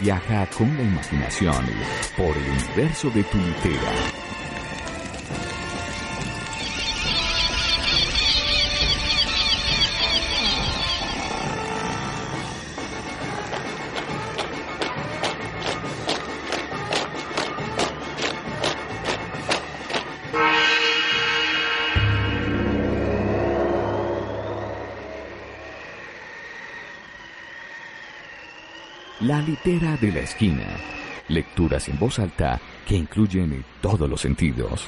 [0.00, 1.64] viaja con la imaginación
[2.16, 3.92] por el universo de tu litera.
[29.64, 30.64] De la esquina.
[31.26, 34.86] Lecturas en voz alta que incluyen todos los sentidos.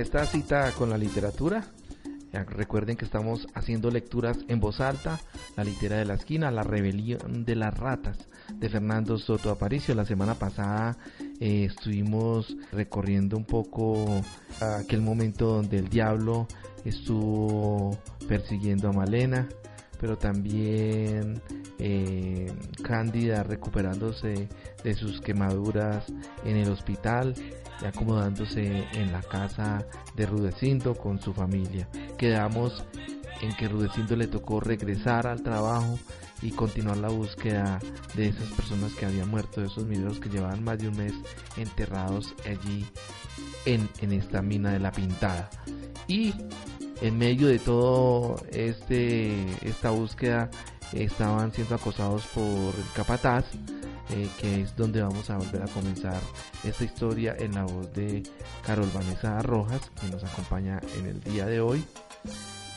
[0.00, 1.64] Esta cita con la literatura.
[2.32, 5.18] Recuerden que estamos haciendo lecturas en voz alta,
[5.56, 8.18] La litera de la esquina, La rebelión de las ratas
[8.54, 9.94] de Fernando Soto Aparicio.
[9.94, 10.96] La semana pasada
[11.40, 14.22] eh, estuvimos recorriendo un poco
[14.60, 16.46] aquel momento donde el diablo
[16.84, 19.48] estuvo persiguiendo a Malena,
[20.00, 21.40] pero también
[21.78, 22.52] eh,
[22.84, 24.48] Cándida recuperándose
[24.84, 26.04] de sus quemaduras
[26.44, 27.34] en el hospital
[27.82, 29.84] y acomodándose en la casa
[30.14, 31.88] de Rudecindo con su familia.
[32.16, 32.84] Quedamos
[33.40, 35.98] en que Rudecindo le tocó regresar al trabajo
[36.42, 37.80] y continuar la búsqueda
[38.14, 41.12] de esas personas que habían muerto, de esos mineros que llevaban más de un mes
[41.56, 42.86] enterrados allí
[43.64, 45.50] en, en esta mina de la pintada.
[46.06, 46.32] Y
[47.00, 50.50] en medio de todo este esta búsqueda
[50.92, 53.44] estaban siendo acosados por el capataz
[54.10, 56.20] eh, que es donde vamos a volver a comenzar
[56.64, 58.22] esta historia en la voz de
[58.66, 61.84] Carol Vanessa Rojas, que nos acompaña en el día de hoy,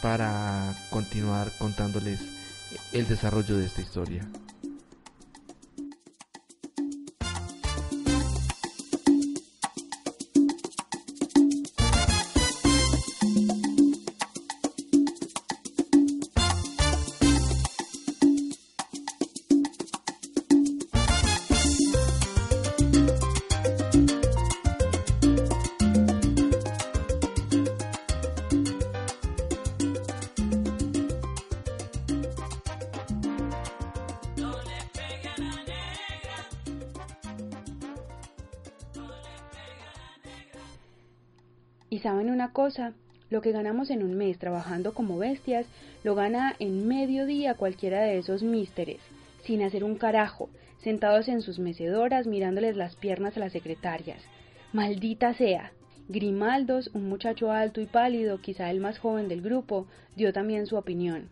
[0.01, 2.19] para continuar contándoles
[2.91, 4.27] el desarrollo de esta historia.
[42.51, 42.93] Cosa,
[43.29, 45.65] lo que ganamos en un mes trabajando como bestias,
[46.03, 48.99] lo gana en medio día cualquiera de esos místeres,
[49.43, 50.49] sin hacer un carajo,
[50.83, 54.21] sentados en sus mecedoras mirándoles las piernas a las secretarias.
[54.73, 55.71] Maldita sea.
[56.07, 59.87] Grimaldos, un muchacho alto y pálido, quizá el más joven del grupo,
[60.17, 61.29] dio también su opinión.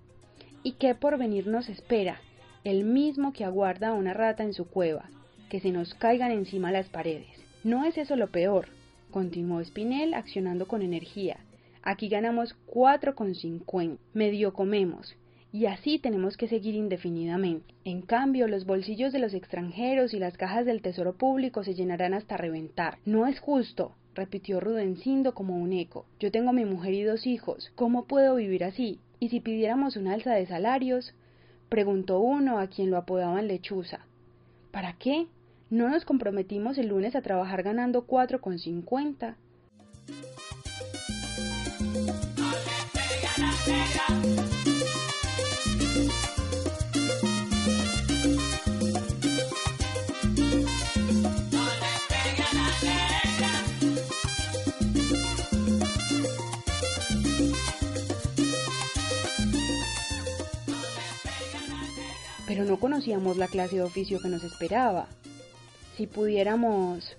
[0.63, 2.21] ¿Y qué porvenir nos espera?
[2.63, 5.09] El mismo que aguarda a una rata en su cueva,
[5.49, 7.27] que se nos caigan encima las paredes.
[7.63, 8.69] No es eso lo peor,
[9.11, 11.37] continuó Spinel accionando con energía.
[11.81, 14.01] Aquí ganamos cuatro con cincuenta.
[14.13, 15.15] Medio comemos.
[15.51, 17.73] Y así tenemos que seguir indefinidamente.
[17.83, 22.13] En cambio, los bolsillos de los extranjeros y las cajas del tesoro público se llenarán
[22.13, 22.99] hasta reventar.
[23.05, 26.05] No es justo, repitió Rudencindo como un eco.
[26.19, 27.71] Yo tengo mi mujer y dos hijos.
[27.75, 28.99] ¿Cómo puedo vivir así?
[29.19, 31.15] ¿Y si pidiéramos un alza de salarios?
[31.69, 34.01] preguntó uno a quien lo apodaban lechuza.
[34.71, 35.27] ¿Para qué?
[35.71, 39.37] ¿No nos comprometimos el lunes a trabajar ganando cuatro con cincuenta?
[62.47, 65.07] Pero no conocíamos la clase de oficio que nos esperaba.
[65.99, 67.17] Si pudiéramos...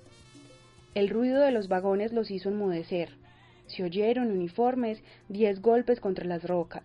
[0.95, 3.11] El ruido de los vagones los hizo enmudecer.
[3.67, 6.85] Se oyeron uniformes, diez golpes contra las rocas.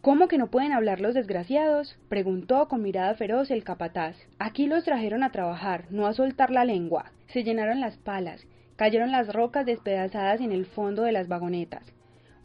[0.00, 1.98] ¿Cómo que no pueden hablar los desgraciados?
[2.08, 4.16] preguntó con mirada feroz el capataz.
[4.38, 7.12] Aquí los trajeron a trabajar, no a soltar la lengua.
[7.26, 8.46] Se llenaron las palas,
[8.76, 11.84] cayeron las rocas despedazadas en el fondo de las vagonetas.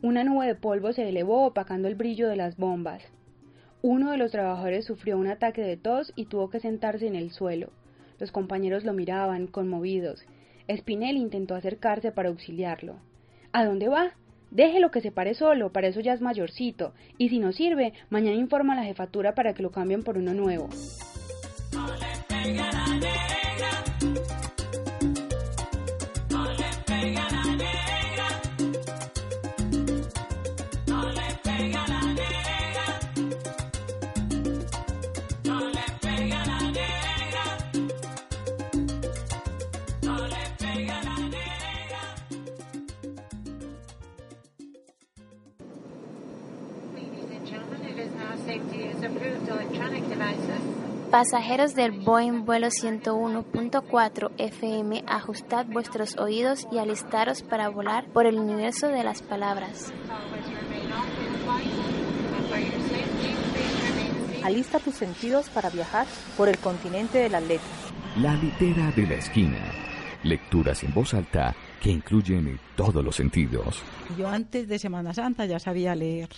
[0.02, 3.02] Una nube de polvo se elevó opacando el brillo de las bombas.
[3.82, 7.32] Uno de los trabajadores sufrió un ataque de tos y tuvo que sentarse en el
[7.32, 7.72] suelo.
[8.20, 10.26] Los compañeros lo miraban, conmovidos.
[10.70, 12.98] Spinel intentó acercarse para auxiliarlo.
[13.52, 14.12] ¿A dónde va?
[14.52, 18.36] Déjelo que se pare solo, para eso ya es mayorcito, y si no sirve, mañana
[18.36, 20.70] informa a la jefatura para que lo cambien por uno nuevo.
[51.12, 58.38] Pasajeros del Boeing vuelo 101.4 FM, ajustad vuestros oídos y alistaros para volar por el
[58.38, 59.92] universo de las palabras.
[64.44, 66.06] Alista tus sentidos para viajar
[66.38, 67.94] por el continente de las letras.
[68.18, 69.60] La litera de la esquina.
[70.22, 73.82] Lecturas en voz alta que incluyen todos los sentidos.
[74.16, 76.30] Yo antes de Semana Santa ya sabía leer.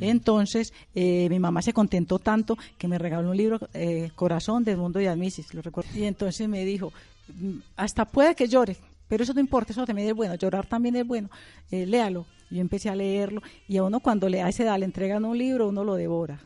[0.00, 4.76] Entonces, eh, mi mamá se contentó tanto que me regaló un libro, eh, Corazón del
[4.76, 5.90] Mundo de Admisis, lo recuerdo.
[5.94, 6.92] Y entonces me dijo,
[7.28, 8.76] mm, hasta puede que llore,
[9.08, 11.30] pero eso no importa, eso también es bueno, llorar también es bueno,
[11.70, 12.26] eh, léalo.
[12.50, 15.68] Yo empecé a leerlo y a uno cuando le, esa edad le entregan un libro,
[15.68, 16.40] uno lo devora.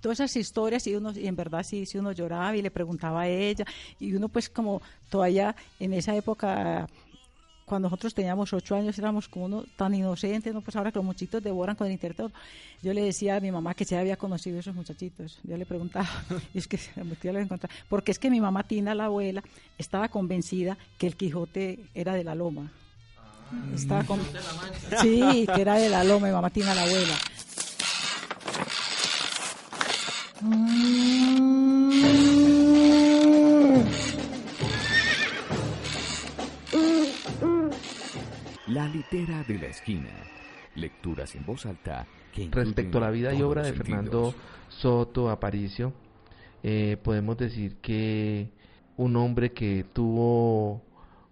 [0.00, 3.22] todas esas historias y uno y en verdad sí, sí uno lloraba y le preguntaba
[3.22, 3.66] a ella
[4.00, 4.80] y uno pues como
[5.10, 6.88] todavía en esa época
[7.64, 10.60] cuando nosotros teníamos ocho años éramos como uno tan inocentes, ¿no?
[10.60, 12.32] pues ahora que los muchachitos devoran con el internet.
[12.82, 15.38] Yo le decía a mi mamá que se había conocido esos muchachitos.
[15.42, 16.08] Yo le preguntaba,
[16.54, 16.78] y es que
[17.22, 17.48] yo les
[17.88, 19.42] porque es que mi mamá Tina, la abuela,
[19.78, 22.72] estaba convencida que el Quijote era de la Loma.
[23.50, 23.74] Ah.
[23.74, 24.20] estaba con...
[25.00, 27.14] Sí, que era de la Loma, mi mamá Tina, la abuela.
[39.12, 40.08] Litera de la esquina.
[40.74, 44.34] Lecturas en voz alta que Respecto a la vida y obra de Fernando
[44.68, 45.92] Soto Aparicio,
[46.62, 48.50] eh, podemos decir que
[48.96, 50.82] un hombre que tuvo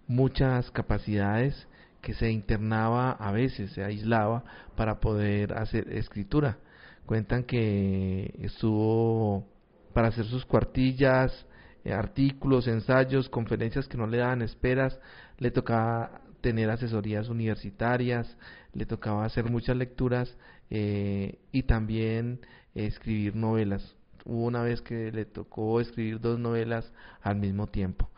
[0.07, 1.67] muchas capacidades,
[2.01, 4.43] que se internaba a veces, se aislaba
[4.75, 6.59] para poder hacer escritura.
[7.07, 9.47] Cuentan que estuvo
[9.93, 11.47] para hacer sus cuartillas,
[11.83, 14.99] eh, artículos, ensayos, conferencias que no le daban esperas,
[15.39, 18.37] le tocaba tener asesorías universitarias,
[18.73, 20.35] le tocaba hacer muchas lecturas
[20.69, 22.39] eh, y también
[22.75, 23.95] escribir novelas.
[24.25, 26.91] Hubo una vez que le tocó escribir dos novelas
[27.21, 28.09] al mismo tiempo.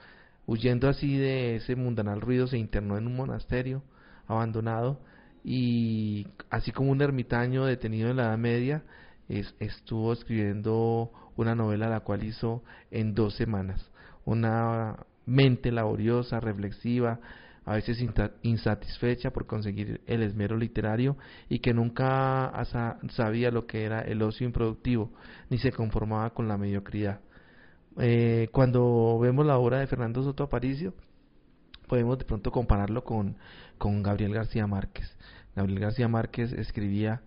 [0.46, 3.84] Huyendo así de ese mundanal ruido, se internó en un monasterio
[4.28, 5.00] abandonado
[5.44, 8.84] y así como un ermitaño detenido en la Edad Media,
[9.60, 13.90] estuvo escribiendo una novela la cual hizo en dos semanas.
[14.26, 17.20] Una mente laboriosa, reflexiva,
[17.66, 18.04] a veces
[18.42, 21.18] insatisfecha por conseguir el esmero literario
[21.50, 22.52] y que nunca
[23.10, 25.12] sabía lo que era el ocio improductivo
[25.50, 27.22] ni se conformaba con la mediocridad.
[27.98, 30.94] Eh, cuando vemos la obra de Fernando Soto Aparicio,
[31.88, 33.38] podemos de pronto compararlo con,
[33.78, 35.16] con Gabriel García Márquez.
[35.56, 37.22] Gabriel García Márquez escribía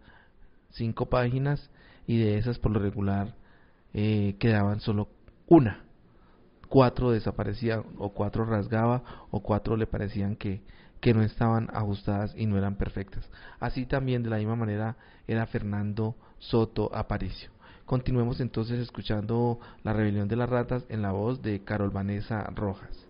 [0.70, 1.70] cinco páginas
[2.06, 3.34] y de esas por lo regular
[3.94, 5.08] eh, quedaban solo
[5.46, 5.85] una
[6.68, 10.62] cuatro desaparecían o cuatro rasgaba o cuatro le parecían que,
[11.00, 13.28] que no estaban ajustadas y no eran perfectas.
[13.60, 14.96] Así también de la misma manera
[15.26, 17.50] era Fernando Soto Aparicio.
[17.84, 23.06] Continuemos entonces escuchando La rebelión de las ratas en la voz de Carol Vanessa Rojas.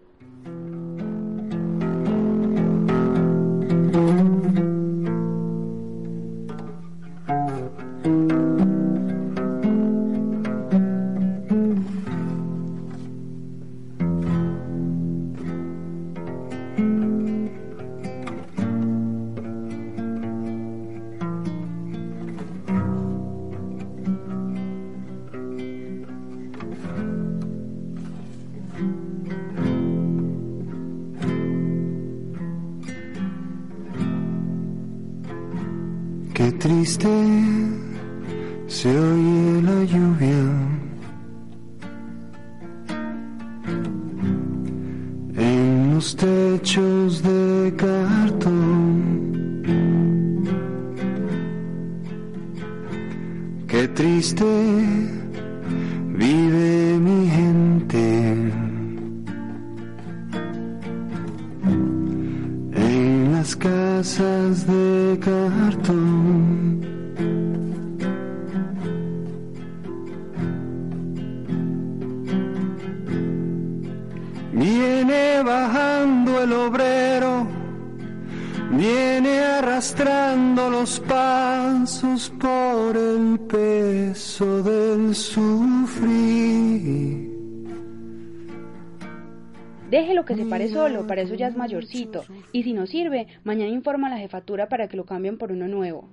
[91.07, 92.25] Para eso ya es mayorcito.
[92.53, 95.69] Y si no sirve, mañana informa a la jefatura para que lo cambien por uno
[95.69, 96.09] nuevo.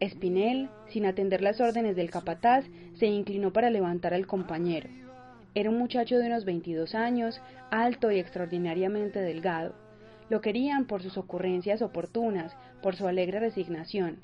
[0.00, 4.88] Espinel, sin atender las órdenes del capataz, se inclinó para levantar al compañero.
[5.54, 9.74] Era un muchacho de unos 22 años, alto y extraordinariamente delgado.
[10.28, 14.18] Lo querían por sus ocurrencias oportunas, por su alegre resignación.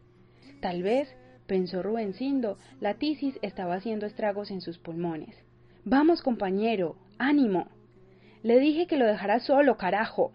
[0.60, 1.08] Tal vez,
[1.46, 5.36] pensó Rubencindo, la tisis estaba haciendo estragos en sus pulmones.
[5.84, 7.68] Vamos, compañero, ánimo.
[8.46, 10.30] Le dije que lo dejara solo, carajo.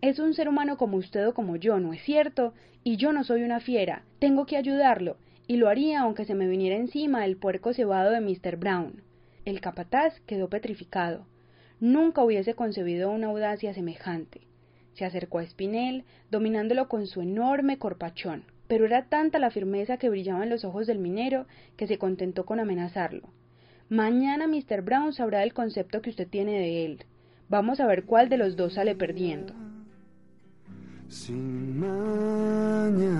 [0.00, 2.54] Es un ser humano como usted o como yo, ¿no es cierto?
[2.84, 4.04] Y yo no soy una fiera.
[4.20, 5.16] Tengo que ayudarlo,
[5.48, 8.58] y lo haría aunque se me viniera encima el puerco cebado de Mr.
[8.58, 9.02] Brown.
[9.44, 11.26] El capataz quedó petrificado.
[11.80, 14.42] Nunca hubiese concebido una audacia semejante.
[14.92, 20.10] Se acercó a Espinel, dominándolo con su enorme corpachón, pero era tanta la firmeza que
[20.10, 21.46] brillaba en los ojos del minero
[21.76, 23.30] que se contentó con amenazarlo.
[23.88, 24.82] Mañana Mr.
[24.82, 27.04] Brown sabrá el concepto que usted tiene de él.
[27.52, 29.52] Vamos a ver cuál de los dos sale perdiendo.
[31.10, 33.10] Sin mañana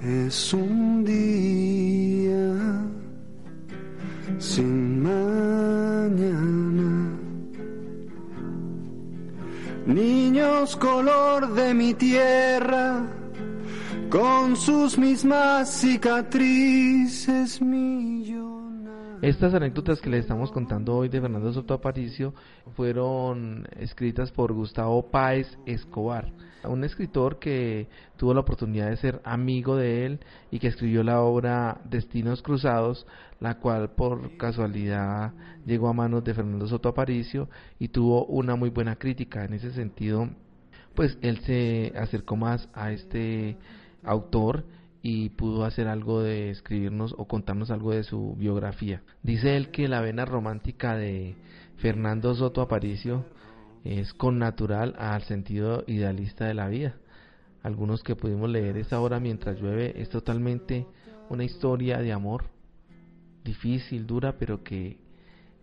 [0.00, 2.84] es un día
[4.38, 6.38] sin mañana.
[9.84, 13.04] Niños color de mi tierra,
[14.08, 18.41] con sus mismas cicatrices millonarias.
[19.22, 22.34] Estas anécdotas que le estamos contando hoy de Fernando Soto Aparicio
[22.74, 26.32] fueron escritas por Gustavo Páez Escobar,
[26.64, 27.86] un escritor que
[28.16, 33.06] tuvo la oportunidad de ser amigo de él y que escribió la obra Destinos Cruzados,
[33.38, 35.32] la cual por casualidad
[35.64, 37.48] llegó a manos de Fernando Soto Aparicio
[37.78, 39.44] y tuvo una muy buena crítica.
[39.44, 40.30] En ese sentido,
[40.96, 43.56] pues él se acercó más a este
[44.02, 44.64] autor
[45.02, 49.02] y pudo hacer algo de escribirnos o contarnos algo de su biografía.
[49.22, 51.34] Dice él que la vena romántica de
[51.78, 53.24] Fernando Soto Aparicio
[53.84, 56.94] es connatural al sentido idealista de la vida.
[57.64, 60.86] Algunos que pudimos leer esta obra mientras llueve es totalmente
[61.28, 62.44] una historia de amor
[63.42, 64.98] difícil, dura, pero que,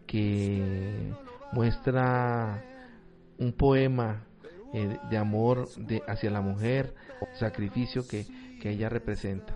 [0.05, 1.13] que
[1.53, 2.61] muestra
[3.37, 4.23] un poema
[4.73, 6.93] eh, de amor de, hacia la mujer,
[7.39, 8.25] sacrificio que,
[8.59, 9.55] que ella representa.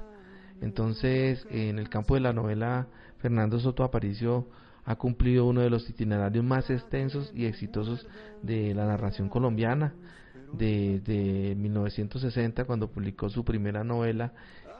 [0.61, 2.87] Entonces, en el campo de la novela,
[3.19, 4.47] Fernando Soto Aparicio
[4.85, 8.07] ha cumplido uno de los itinerarios más extensos y exitosos
[8.41, 9.93] de la narración colombiana,
[10.51, 14.33] desde 1960 cuando publicó su primera novela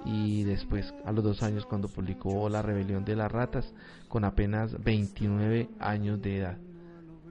[0.06, 3.74] y después a los dos años cuando publicó La rebelión de las ratas
[4.08, 6.58] con apenas 29 años de edad.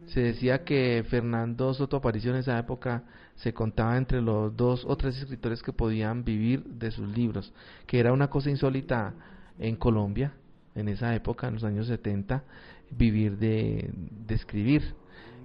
[0.06, 3.04] Se decía que Fernando Soto Aparicio en esa época
[3.36, 7.52] se contaba entre los dos o tres escritores que podían vivir de sus libros,
[7.86, 9.14] que era una cosa insólita
[9.58, 10.32] en Colombia
[10.74, 12.44] en esa época, en los años 70,
[12.90, 14.94] vivir de, de escribir.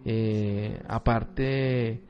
[0.06, 2.02] Eh, aparte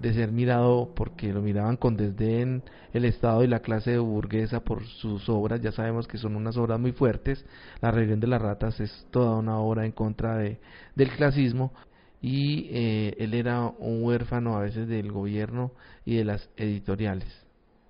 [0.00, 4.84] de ser mirado porque lo miraban con desdén el Estado y la clase burguesa por
[4.84, 7.44] sus obras, ya sabemos que son unas obras muy fuertes,
[7.80, 10.58] La rebelión de las ratas es toda una obra en contra de,
[10.94, 11.72] del clasismo
[12.20, 15.72] y eh, él era un huérfano a veces del gobierno
[16.04, 17.28] y de las editoriales.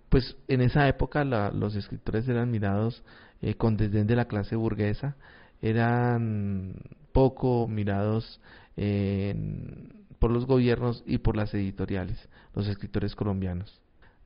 [0.09, 3.03] Pues en esa época los escritores eran mirados
[3.43, 5.17] eh, con desdén de la clase burguesa,
[5.63, 6.75] eran
[7.13, 8.41] poco mirados
[10.19, 13.81] por los gobiernos y por las editoriales, los escritores colombianos.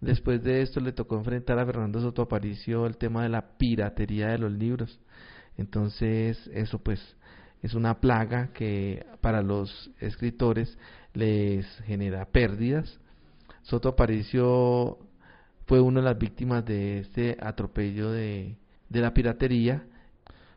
[0.05, 4.29] Después de esto le tocó enfrentar a Fernando Soto Aparicio el tema de la piratería
[4.29, 5.01] de los libros.
[5.57, 7.01] Entonces eso pues
[7.65, 10.77] es una plaga que para los escritores
[11.15, 13.01] les genera pérdidas.
[13.63, 14.99] Soto Aparicio
[15.65, 18.59] fue una de las víctimas de este atropello de,
[18.91, 19.83] de la piratería.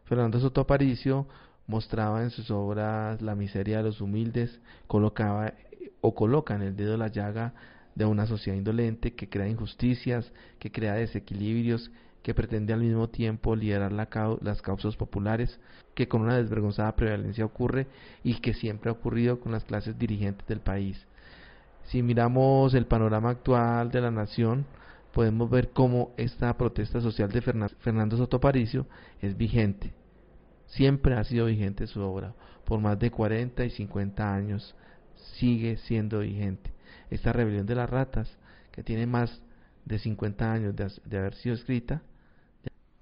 [0.04, 1.30] Fernando Soto Aparicio
[1.66, 5.54] mostraba en sus obras la miseria de los humildes, colocaba
[6.02, 7.54] o coloca en el dedo la llaga
[7.96, 11.90] de una sociedad indolente que crea injusticias, que crea desequilibrios,
[12.24, 15.60] que pretende al mismo tiempo liderar las causas populares,
[15.96, 17.88] que con una desvergonzada prevalencia ocurre
[18.24, 21.06] y que siempre ha ocurrido con las clases dirigentes del país.
[21.86, 24.66] Si miramos el panorama actual de la nación,
[25.14, 28.86] podemos ver cómo esta protesta social de Fernando Soto Paricio
[29.22, 29.94] es vigente.
[30.66, 32.34] Siempre ha sido vigente su obra.
[32.66, 34.76] Por más de 40 y 50 años
[35.38, 36.72] sigue siendo vigente.
[37.10, 38.30] Esta rebelión de las ratas,
[38.74, 39.42] que tiene más
[39.88, 42.02] de 50 años de, de haber sido escrita,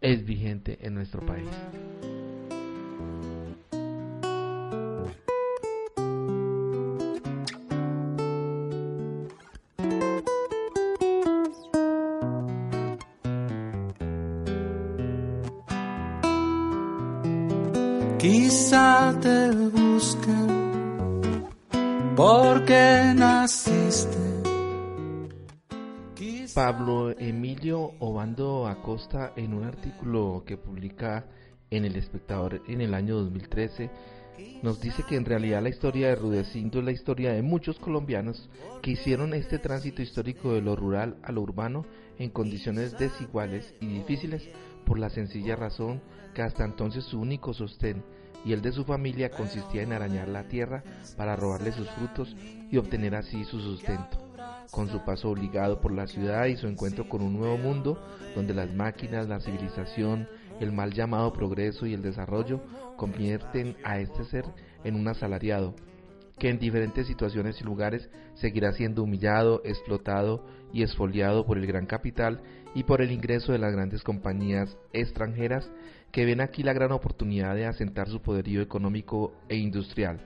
[0.01, 1.49] es vigente en nuestro país.
[26.55, 31.25] Pablo Emilio Obando Acosta en un artículo que publica
[31.69, 33.89] en El Espectador en el año 2013
[34.63, 38.49] nos dice que en realidad la historia de Rudecindo es la historia de muchos colombianos
[38.81, 41.85] que hicieron este tránsito histórico de lo rural a lo urbano
[42.19, 44.47] en condiciones desiguales y difíciles
[44.85, 46.01] por la sencilla razón
[46.33, 48.01] que hasta entonces su único sostén
[48.45, 50.85] y el de su familia consistía en arañar la tierra
[51.17, 52.33] para robarle sus frutos
[52.71, 54.24] y obtener así su sustento.
[54.71, 57.97] Con su paso obligado por la ciudad y su encuentro con un nuevo mundo
[58.35, 60.27] donde las máquinas, la civilización,
[60.59, 62.61] el mal llamado progreso y el desarrollo
[62.97, 64.45] convierten a este ser
[64.83, 65.75] en un asalariado,
[66.39, 71.85] que en diferentes situaciones y lugares seguirá siendo humillado, explotado y esfoliado por el gran
[71.85, 72.41] capital
[72.73, 75.69] y por el ingreso de las grandes compañías extranjeras
[76.11, 80.19] que ven aquí la gran oportunidad de asentar su poderío económico e industrial.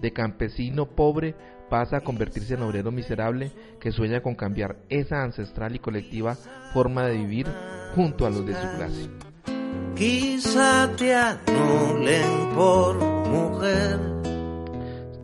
[0.00, 1.34] De campesino pobre
[1.68, 6.36] pasa a convertirse en obrero miserable que sueña con cambiar esa ancestral y colectiva
[6.72, 7.46] forma de vivir
[7.94, 9.08] junto a los de su clase
[9.98, 12.96] quizá te anulen por
[13.26, 13.98] mujer.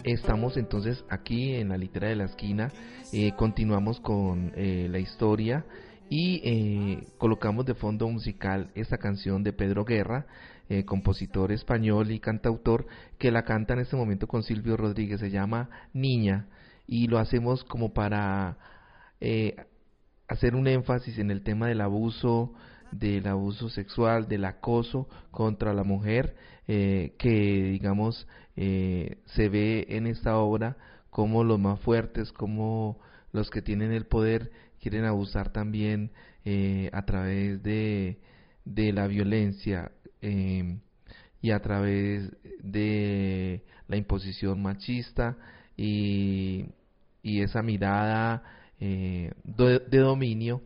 [0.02, 2.72] Estamos entonces aquí en la litera de la esquina,
[3.12, 5.64] eh, continuamos con eh, la historia
[6.10, 10.26] y eh, colocamos de fondo musical esta canción de Pedro Guerra,
[10.86, 12.86] compositor español y cantautor,
[13.18, 16.48] que la canta en este momento con Silvio Rodríguez, se llama Niña,
[16.86, 18.56] y lo hacemos como para
[20.28, 22.52] hacer un énfasis en el tema del abuso,
[22.90, 26.36] del abuso sexual, del acoso contra la mujer,
[26.66, 30.76] eh, que digamos eh, se ve en esta obra
[31.10, 32.98] como los más fuertes, como
[33.32, 36.10] los que tienen el poder quieren abusar también
[36.44, 38.18] eh, a través de,
[38.64, 39.92] de la violencia
[41.40, 42.30] y a través
[42.62, 45.36] de la imposición machista
[45.76, 46.66] y,
[47.22, 48.42] y esa mirada
[48.80, 49.32] de,
[49.90, 50.62] de, dominio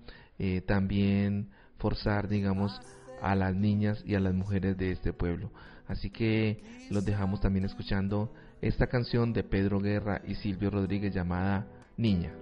[0.67, 2.81] también forzar, digamos,
[3.21, 5.51] a las niñas y a las mujeres de este pueblo.
[5.87, 11.67] Así que los dejamos también escuchando esta canción de Pedro Guerra y Silvio Rodríguez llamada
[11.97, 12.33] Niña.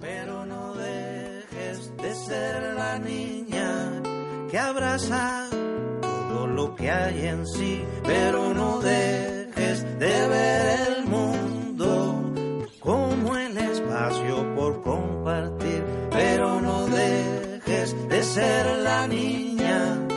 [0.00, 4.02] Pero no dejes de ser la niña
[4.50, 5.48] que abraza
[6.34, 11.88] todo lo que hay en sí, pero no dejes de ver el mundo
[12.80, 20.08] como el espacio por compartir, pero no dejes de ser la niña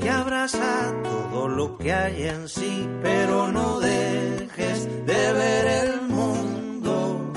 [0.00, 7.32] que abraza todo lo que hay en sí, pero no dejes de ver el mundo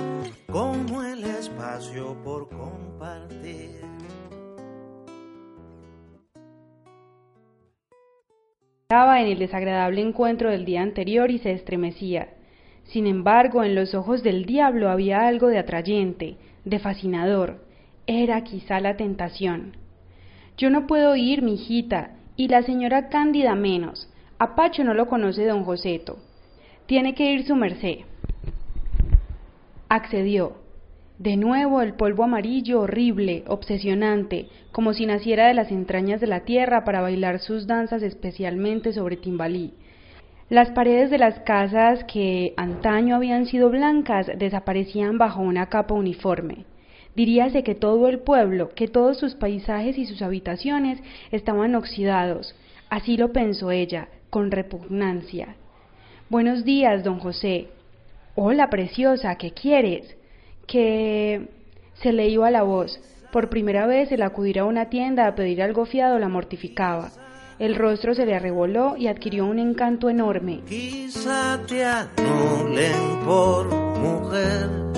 [0.50, 2.48] como el espacio por
[8.92, 12.28] en el desagradable encuentro del día anterior y se estremecía.
[12.84, 17.64] Sin embargo, en los ojos del diablo había algo de atrayente, de fascinador,
[18.06, 19.78] era quizá la tentación.
[20.58, 24.10] Yo no puedo ir, mi hijita, y la señora Cándida menos.
[24.40, 26.18] A Pacho no lo conoce don Joseto.
[26.86, 28.00] Tiene que ir su merced.
[29.88, 30.58] Accedió.
[31.22, 36.46] De nuevo el polvo amarillo horrible, obsesionante, como si naciera de las entrañas de la
[36.46, 39.76] tierra para bailar sus danzas especialmente sobre Timbalí.
[40.50, 46.66] Las paredes de las casas que antaño habían sido blancas desaparecían bajo una capa uniforme.
[47.16, 52.56] Diríase que todo el pueblo, que todos sus paisajes y sus habitaciones estaban oxidados.
[52.90, 55.56] Así lo pensó ella, con repugnancia.
[56.32, 57.68] Buenos días, don José.
[58.34, 60.18] Hola, preciosa, ¿qué quieres?
[60.68, 61.50] Que
[62.02, 63.00] se le iba la voz.
[63.32, 67.12] Por primera vez el acudir a una tienda a pedir algo fiado la mortificaba.
[67.60, 70.62] El rostro se le arreboló y adquirió un encanto enorme.
[70.68, 71.84] Quizá te
[73.24, 73.68] por
[74.00, 74.92] mujer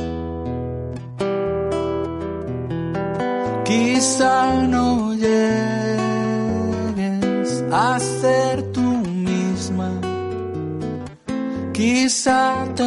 [3.66, 5.34] Quizá no llegues
[7.72, 10.02] a ser tú misma.
[11.72, 12.84] Quizá te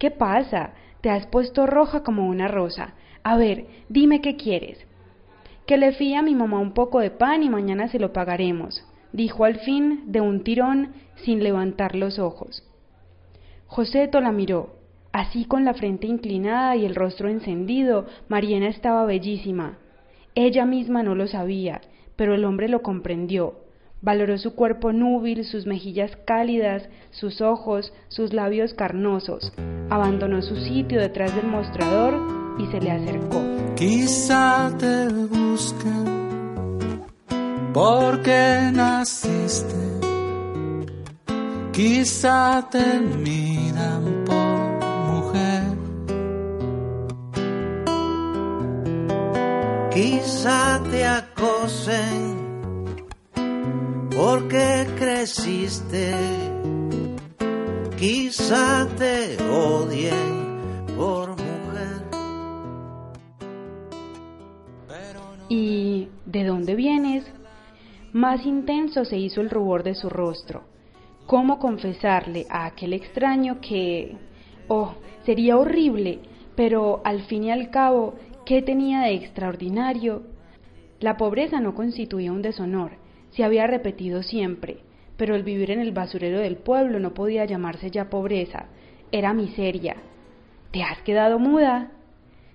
[0.00, 0.72] ¿Qué pasa?
[1.02, 2.94] Te has puesto roja como una rosa.
[3.22, 4.78] A ver, dime qué quieres.
[5.66, 8.82] Que le fíe a mi mamá un poco de pan y mañana se lo pagaremos,
[9.12, 12.66] dijo al fin de un tirón sin levantar los ojos.
[13.66, 14.74] Joseto la miró.
[15.12, 19.76] Así con la frente inclinada y el rostro encendido, Mariana estaba bellísima.
[20.34, 21.82] Ella misma no lo sabía,
[22.16, 23.56] pero el hombre lo comprendió.
[24.02, 29.52] Valoró su cuerpo núbil, sus mejillas cálidas, sus ojos, sus labios carnosos.
[29.90, 32.14] Abandonó su sitio detrás del mostrador
[32.58, 33.42] y se le acercó.
[33.76, 36.20] Quizá te busquen
[37.74, 39.74] porque naciste.
[41.72, 44.80] Quizá te miran por
[45.12, 45.62] mujer.
[49.92, 52.39] Quizá te acosen
[54.16, 56.14] porque creciste.
[57.98, 62.02] Quizá te odien por mujer.
[65.48, 67.24] ¿Y de dónde vienes?
[68.12, 70.62] Más intenso se hizo el rubor de su rostro.
[71.26, 74.16] ¿Cómo confesarle a aquel extraño que...
[74.68, 74.94] Oh,
[75.24, 76.20] sería horrible,
[76.56, 80.22] pero al fin y al cabo, ¿qué tenía de extraordinario?
[81.00, 82.92] La pobreza no constituía un deshonor,
[83.30, 84.78] se había repetido siempre,
[85.16, 88.66] pero el vivir en el basurero del pueblo no podía llamarse ya pobreza,
[89.12, 89.96] era miseria.
[90.70, 91.92] ¿Te has quedado muda?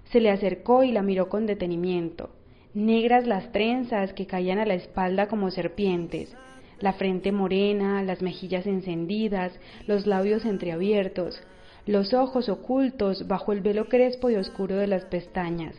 [0.06, 2.30] Se le acercó y la miró con detenimiento.
[2.74, 6.36] Negras las trenzas que caían a la espalda como serpientes,
[6.80, 9.58] la frente morena, las mejillas encendidas,
[9.88, 11.42] los labios entreabiertos,
[11.86, 15.76] los ojos ocultos bajo el velo crespo y oscuro de las pestañas,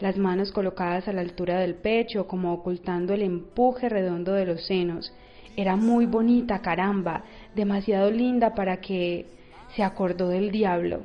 [0.00, 4.66] las manos colocadas a la altura del pecho como ocultando el empuje redondo de los
[4.66, 5.12] senos.
[5.56, 9.26] Era muy bonita, caramba, demasiado linda para que
[9.74, 11.00] se acordó del diablo.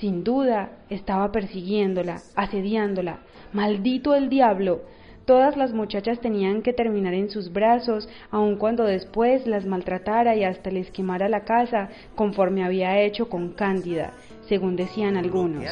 [0.00, 3.20] Sin duda, estaba persiguiéndola, asediándola.
[3.52, 4.82] Maldito el diablo.
[5.24, 10.44] Todas las muchachas tenían que terminar en sus brazos, aun cuando después las maltratara y
[10.44, 14.12] hasta les quemara la casa, conforme había hecho con Cándida,
[14.48, 15.64] según decían algunos.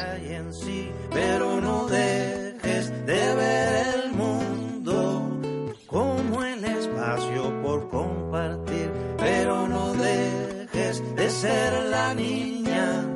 [1.11, 5.39] Pero no dejes de ver el mundo
[5.87, 13.13] como el espacio por compartir, pero no dejes de ser la niña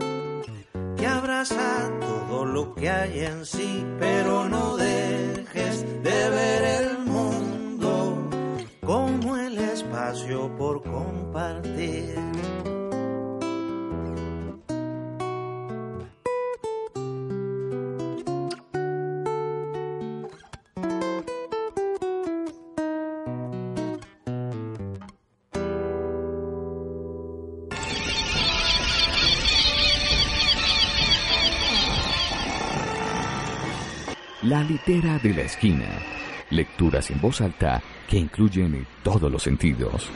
[0.98, 8.30] que abraza todo lo que hay en sí, pero no dejes de ver el mundo
[8.86, 12.29] como el espacio por compartir.
[34.44, 35.86] La litera de la esquina.
[36.50, 40.10] Lecturas en voz alta que incluyen todos los sentidos.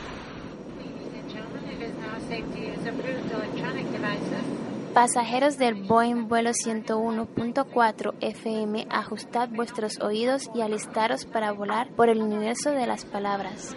[4.94, 12.22] Pasajeros del Boeing vuelo 101.4 FM, ajustad vuestros oídos y alistaros para volar por el
[12.22, 13.76] universo de las palabras.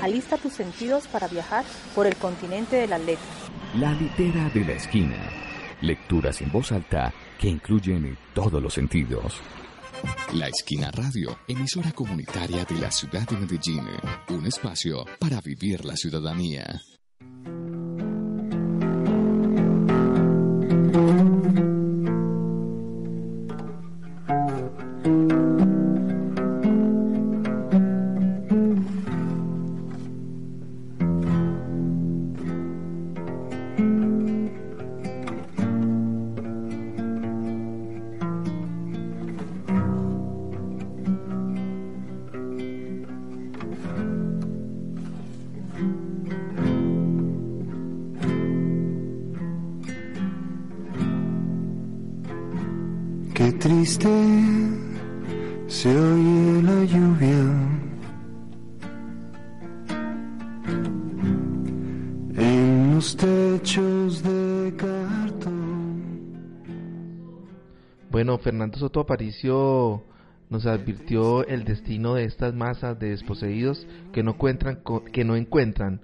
[0.00, 1.64] Alista tus sentidos para viajar
[1.96, 3.50] por el continente de las letras.
[3.74, 5.47] La litera de la esquina.
[5.80, 9.40] Lecturas en voz alta que incluyen todos los sentidos.
[10.34, 13.84] La Esquina Radio, emisora comunitaria de la ciudad de Medellín.
[14.28, 16.80] Un espacio para vivir la ciudadanía.
[68.68, 70.04] Fernando Soto Aparicio
[70.50, 76.02] nos advirtió el destino de estas masas de desposeídos que no encuentran, que no encuentran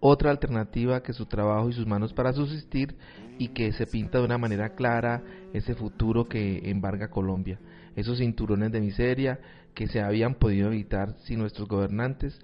[0.00, 2.96] otra alternativa que su trabajo y sus manos para subsistir
[3.38, 7.58] y que se pinta de una manera clara ese futuro que embarga Colombia.
[7.94, 9.40] Esos cinturones de miseria
[9.74, 12.40] que se habían podido evitar si nuestros gobernantes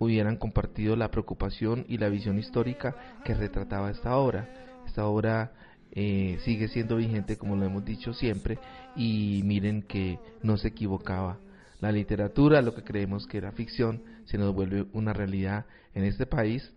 [0.00, 4.48] hubieran compartido la preocupación y la visión histórica que retrataba esta obra.
[4.86, 5.52] Esta obra
[5.94, 8.58] eh, sigue siendo vigente como lo hemos dicho siempre
[8.96, 11.38] y miren que no se equivocaba.
[11.80, 16.26] La literatura, lo que creemos que era ficción, se nos vuelve una realidad en este
[16.26, 16.72] país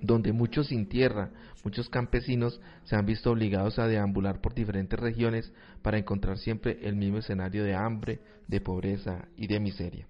[0.00, 1.30] donde muchos sin tierra,
[1.62, 6.96] muchos campesinos se han visto obligados a deambular por diferentes regiones para encontrar siempre el
[6.96, 10.06] mismo escenario de hambre, de pobreza y de miseria.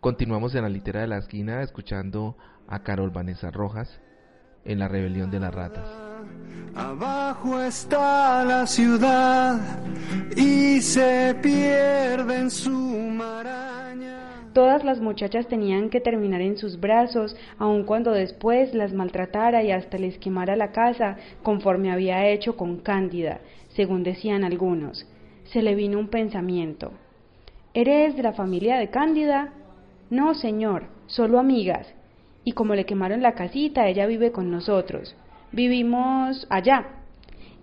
[0.00, 2.36] Continuamos en la litera de la esquina escuchando
[2.68, 3.88] a Carol Vanessa Rojas
[4.64, 6.11] en la rebelión de las ratas.
[6.74, 9.60] Abajo está la ciudad
[10.34, 14.48] y se pierde en su maraña.
[14.54, 19.70] Todas las muchachas tenían que terminar en sus brazos, aun cuando después las maltratara y
[19.70, 23.40] hasta les quemara la casa, conforme había hecho con Cándida,
[23.74, 25.06] según decían algunos.
[25.44, 26.92] Se le vino un pensamiento.
[27.74, 29.52] ¿Eres de la familia de Cándida?
[30.10, 31.86] No, señor, solo amigas.
[32.44, 35.16] Y como le quemaron la casita, ella vive con nosotros.
[35.52, 36.86] Vivimos allá.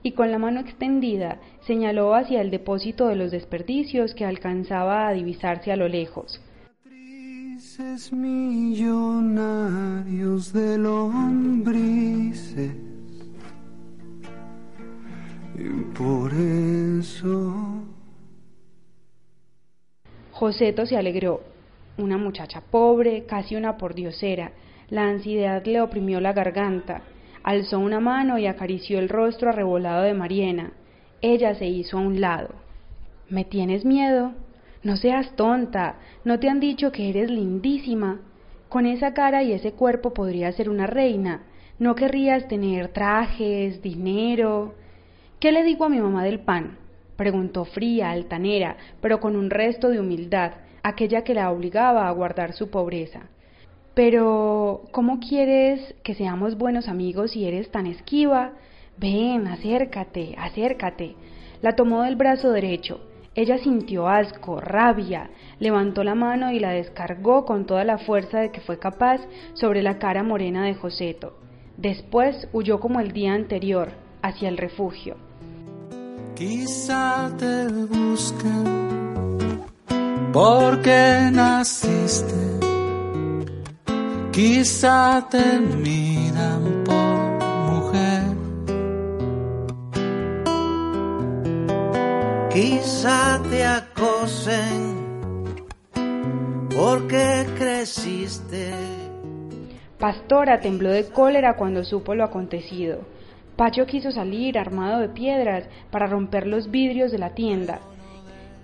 [0.02, 5.14] Y con la mano extendida señaló hacia el depósito de los desperdicios que alcanzaba a
[5.14, 6.42] divisarse a lo lejos.
[8.12, 9.34] Millonarios
[10.54, 12.72] de lombrices.
[15.58, 17.84] Y por eso
[20.32, 21.42] Joseto se alegró.
[21.98, 24.54] Una muchacha pobre, casi una pordiosera.
[24.90, 27.02] La ansiedad le oprimió la garganta.
[27.44, 30.74] Alzó una mano y acarició el rostro arrebolado de Mariena.
[31.22, 32.50] Ella se hizo a un lado.
[33.30, 34.34] ¿Me tienes miedo?
[34.84, 35.96] No seas tonta.
[36.24, 38.20] ¿No te han dicho que eres lindísima?
[38.70, 41.44] Con esa cara y ese cuerpo podrías ser una reina.
[41.80, 44.76] ¿No querrías tener trajes, dinero?
[45.40, 46.78] ¿Qué le digo a mi mamá del pan?
[47.16, 50.52] preguntó fría, altanera, pero con un resto de humildad,
[50.84, 53.30] aquella que la obligaba a guardar su pobreza.
[54.02, 58.54] Pero, ¿cómo quieres que seamos buenos amigos si eres tan esquiva?
[58.98, 61.18] Ven, acércate, acércate.
[61.62, 63.02] La tomó del brazo derecho.
[63.36, 68.52] Ella sintió asco, rabia, levantó la mano y la descargó con toda la fuerza de
[68.52, 69.20] que fue capaz
[69.52, 71.38] sobre la cara morena de Joseto.
[71.76, 73.90] Después huyó como el día anterior,
[74.22, 75.18] hacia el refugio.
[76.38, 79.60] Quizá te busquen
[80.32, 82.69] porque naciste.
[84.42, 88.24] Quizá te miran por mujer.
[92.50, 94.96] Quizá te acosen
[96.74, 98.72] porque creciste.
[99.98, 103.02] Pastora tembló de cólera cuando supo lo acontecido.
[103.58, 107.82] Pacho quiso salir armado de piedras para romper los vidrios de la tienda.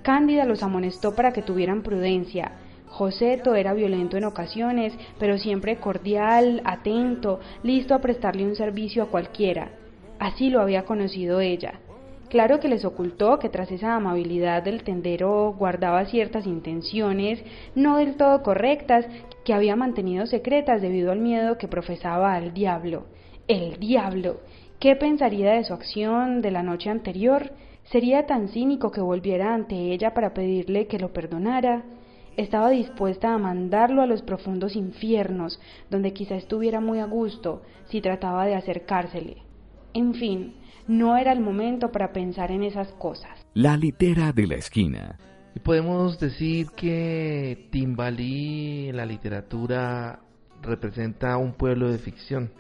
[0.03, 2.53] Cándida los amonestó para que tuvieran prudencia.
[2.95, 9.08] Joseto era violento en ocasiones, pero siempre cordial, atento, listo a prestarle un servicio a
[9.08, 9.71] cualquiera.
[10.17, 11.81] Así lo había conocido ella.
[12.29, 17.43] Claro que les ocultó que tras esa amabilidad del tendero guardaba ciertas intenciones
[17.75, 19.05] no del todo correctas
[19.43, 23.08] que había mantenido secretas debido al miedo que profesaba al diablo.
[23.49, 24.38] El diablo.
[24.79, 27.51] ¿Qué pensaría de su acción de la noche anterior?
[27.91, 31.84] ¿Sería tan cínico que volviera ante ella para pedirle que lo perdonara?
[32.38, 38.02] Estaba dispuesta a mandarlo a los profundos infiernos, donde quizá estuviera muy a gusto si
[38.02, 39.38] trataba de acercársele.
[39.93, 40.56] En fin,
[40.88, 43.45] no era el momento para pensar en esas cosas.
[43.54, 45.17] La litera de la esquina.
[45.56, 50.19] Y podemos decir que Timbalí en la literatura
[50.62, 52.52] representa un pueblo de ficción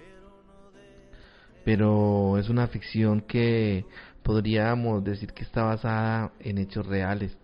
[1.65, 3.85] pero es una ficción que
[4.23, 7.37] podríamos decir que está basada en hechos reales.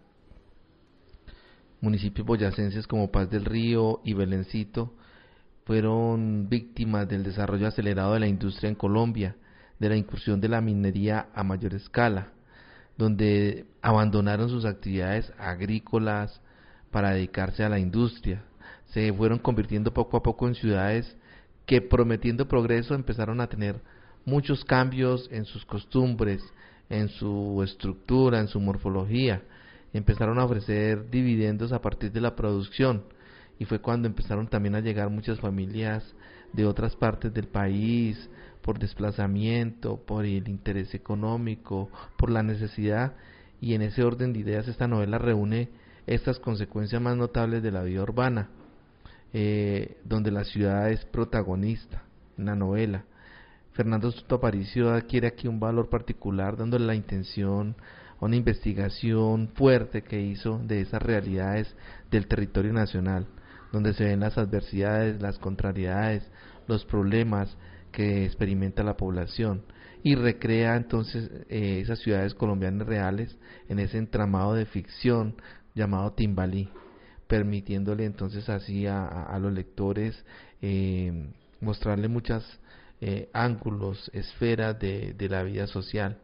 [1.81, 4.93] Municipios boyacenses como Paz del Río y Belencito
[5.65, 9.35] fueron víctimas del desarrollo acelerado de la industria en Colombia,
[9.79, 12.33] de la incursión de la minería a mayor escala,
[12.97, 16.39] donde abandonaron sus actividades agrícolas
[16.91, 18.43] para dedicarse a la industria.
[18.93, 21.17] Se fueron convirtiendo poco a poco en ciudades
[21.65, 23.81] que prometiendo progreso empezaron a tener
[24.23, 26.43] muchos cambios en sus costumbres,
[26.89, 29.41] en su estructura, en su morfología.
[29.93, 33.03] Empezaron a ofrecer dividendos a partir de la producción.
[33.59, 36.03] Y fue cuando empezaron también a llegar muchas familias
[36.53, 38.29] de otras partes del país
[38.61, 43.13] por desplazamiento, por el interés económico, por la necesidad.
[43.59, 45.69] Y en ese orden de ideas esta novela reúne
[46.07, 48.49] estas consecuencias más notables de la vida urbana,
[49.33, 52.03] eh, donde la ciudad es protagonista
[52.37, 53.05] en la novela.
[53.73, 57.75] Fernando Soto Aparicio adquiere aquí un valor particular dándole la intención
[58.21, 61.75] una investigación fuerte que hizo de esas realidades
[62.09, 63.27] del territorio nacional,
[63.71, 66.23] donde se ven las adversidades, las contrariedades,
[66.67, 67.57] los problemas
[67.91, 69.63] que experimenta la población
[70.03, 73.37] y recrea entonces eh, esas ciudades colombianas reales
[73.69, 75.35] en ese entramado de ficción
[75.73, 76.69] llamado Timbalí,
[77.27, 80.25] permitiéndole entonces así a, los lectores
[80.61, 82.43] eh, mostrarle muchas
[82.99, 86.17] eh, ángulos, esferas de, de, la vida social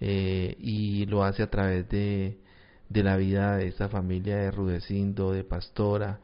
[0.00, 2.38] eh, y lo hace a través de,
[2.88, 6.20] de la vida de esta familia de Rudecindo, de Pastora,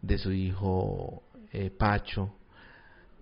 [0.00, 2.34] de su hijo eh, Pacho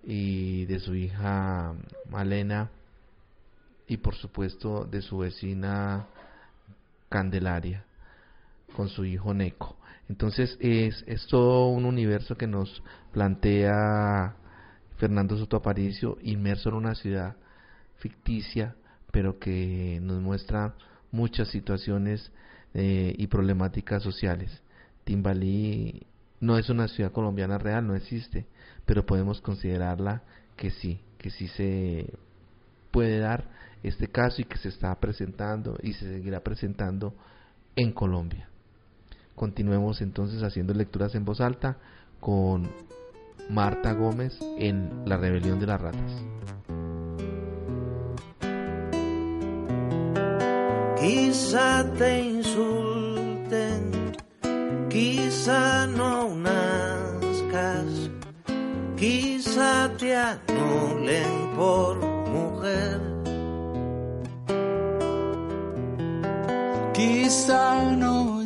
[0.03, 1.75] y de su hija
[2.09, 2.71] Malena
[3.87, 6.07] y por supuesto de su vecina
[7.09, 7.85] Candelaria
[8.75, 9.77] con su hijo Neco.
[10.09, 14.35] Entonces es, es todo un universo que nos plantea
[14.97, 17.35] Fernando Soto Aparicio inmerso en una ciudad
[17.97, 18.75] ficticia,
[19.11, 20.75] pero que nos muestra
[21.11, 22.31] muchas situaciones
[22.73, 24.61] eh, y problemáticas sociales.
[25.03, 26.05] Timbalí
[26.39, 28.45] no es una ciudad colombiana real, no existe,
[28.85, 30.23] pero podemos considerarla
[30.55, 32.13] que sí, que sí se
[32.91, 33.49] puede dar
[33.83, 37.13] este caso y que se está presentando y se seguirá presentando
[37.75, 38.49] en Colombia.
[39.35, 41.77] Continuemos entonces haciendo lecturas en voz alta
[42.19, 42.69] con
[43.49, 46.70] Marta Gómez en La rebelión de las ratas.
[51.13, 53.91] Quizá te insulten,
[54.89, 58.09] quizá no nazcas,
[58.95, 61.97] quizá te anulen por
[62.29, 63.01] mujer.
[66.93, 68.39] Quizá no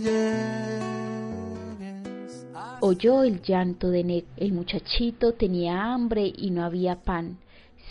[2.82, 4.24] Oyó el llanto de Ned.
[4.38, 7.38] El muchachito tenía hambre y no había pan.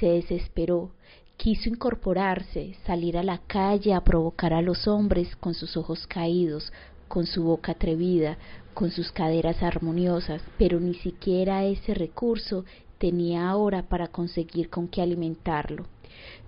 [0.01, 0.91] Se desesperó.
[1.37, 6.73] Quiso incorporarse, salir a la calle a provocar a los hombres con sus ojos caídos,
[7.09, 8.39] con su boca atrevida,
[8.73, 12.65] con sus caderas armoniosas, pero ni siquiera ese recurso
[12.99, 15.87] tenía ahora para conseguir con qué alimentarlo.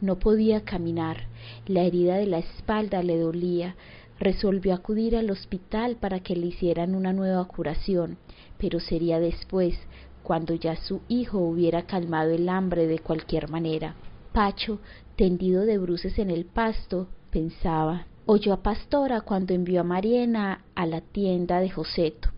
[0.01, 1.27] No podía caminar,
[1.67, 3.77] la herida de la espalda le dolía,
[4.19, 8.17] resolvió acudir al hospital para que le hicieran una nueva curación,
[8.57, 9.77] pero sería después,
[10.23, 13.95] cuando ya su hijo hubiera calmado el hambre de cualquier manera.
[14.37, 14.81] Pacho,
[15.17, 18.07] tendido de bruces en el pasto, pensaba.
[18.27, 22.29] Oyó a Pastora cuando envió a Mariena a la tienda de Joseto.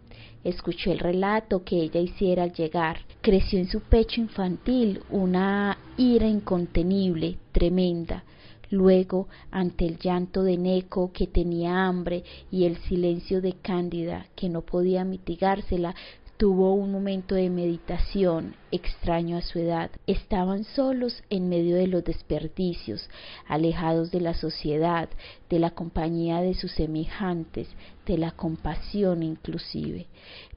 [0.44, 2.98] Escuchó el relato que ella hiciera al llegar.
[3.20, 8.22] Creció en su pecho infantil una ira incontenible, tremenda.
[8.70, 14.48] Luego, ante el llanto de Neco, que tenía hambre, y el silencio de Cándida, que
[14.48, 15.96] no podía mitigársela,
[16.38, 19.90] tuvo un momento de meditación extraño a su edad.
[20.06, 23.10] Estaban solos en medio de los desperdicios,
[23.48, 25.08] alejados de la sociedad,
[25.50, 27.66] de la compañía de sus semejantes,
[28.06, 30.06] de la compasión inclusive.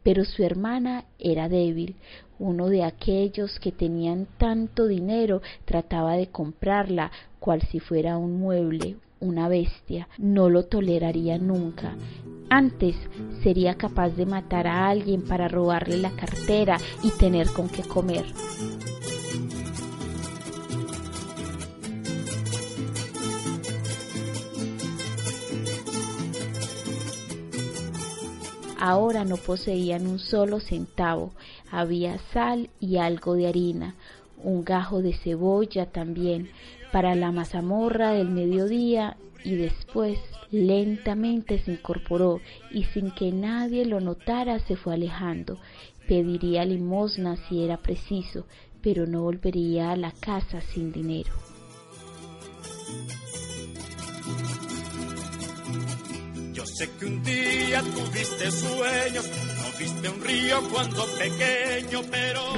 [0.03, 1.95] Pero su hermana era débil.
[2.37, 8.97] Uno de aquellos que tenían tanto dinero trataba de comprarla cual si fuera un mueble,
[9.21, 11.95] una bestia, no lo toleraría nunca.
[12.49, 12.95] Antes
[13.43, 18.25] sería capaz de matar a alguien para robarle la cartera y tener con qué comer.
[28.83, 31.31] Ahora no poseían un solo centavo,
[31.71, 33.93] había sal y algo de harina,
[34.43, 36.49] un gajo de cebolla también,
[36.91, 40.19] para la mazamorra del mediodía y después
[40.51, 45.57] lentamente se incorporó y sin que nadie lo notara se fue alejando.
[46.07, 48.45] Pediría limosna si era preciso,
[48.81, 51.31] pero no volvería a la casa sin dinero.
[56.53, 59.29] Yo sé que un día tuviste sueños,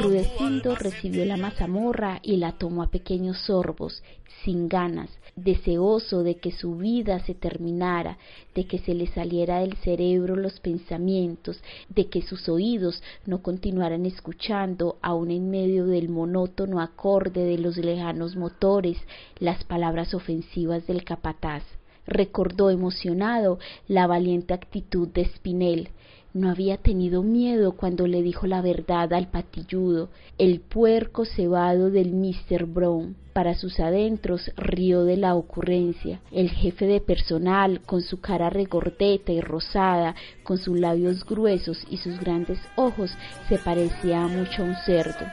[0.02, 4.02] Rudecindo recibió la mazamorra y la tomó a pequeños sorbos,
[4.44, 8.18] sin ganas, deseoso de que su vida se terminara,
[8.56, 14.06] de que se le saliera del cerebro los pensamientos, de que sus oídos no continuaran
[14.06, 18.98] escuchando, aun en medio del monótono acorde de los lejanos motores,
[19.40, 21.64] las palabras ofensivas del capataz.
[22.06, 25.90] Recordó emocionado la valiente actitud de Spinel,
[26.34, 32.14] no había tenido miedo cuando le dijo la verdad al patilludo, el puerco cebado del
[32.14, 32.66] Mr.
[32.66, 33.16] Brown.
[33.34, 36.22] Para sus adentros rió de la ocurrencia.
[36.32, 41.98] El jefe de personal, con su cara regordeta y rosada, con sus labios gruesos y
[41.98, 43.12] sus grandes ojos,
[43.50, 45.26] se parecía mucho a un cerdo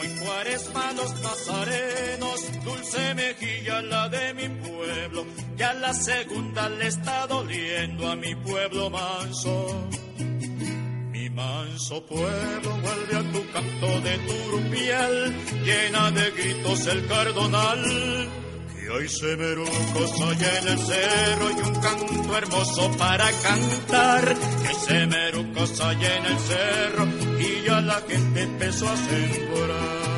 [0.00, 5.26] como en cuaresma los nazarenos, dulce mejilla la de mi pueblo,
[5.56, 9.88] ya la segunda le está doliendo a mi pueblo manso.
[11.12, 15.34] Mi manso pueblo vuelve a tu canto de turpial,
[15.64, 18.28] llena de gritos el cardonal.
[18.92, 24.36] Hoy semerucos hay en el cerro y un canto hermoso para cantar.
[24.36, 30.10] Que semerucos hay en el cerro y ya la gente empezó a sembrar.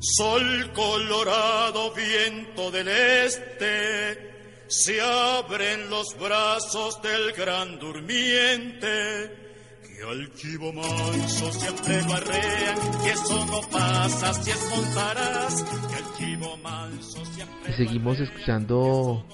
[0.00, 9.51] Sol colorado, viento del este, se abren los brazos del gran durmiente.
[9.94, 15.62] Que al chivo manso siempre barrean, que eso no pasa si es montarás.
[15.62, 17.70] Que al chivo manso siempre.
[17.70, 19.24] Y seguimos escuchando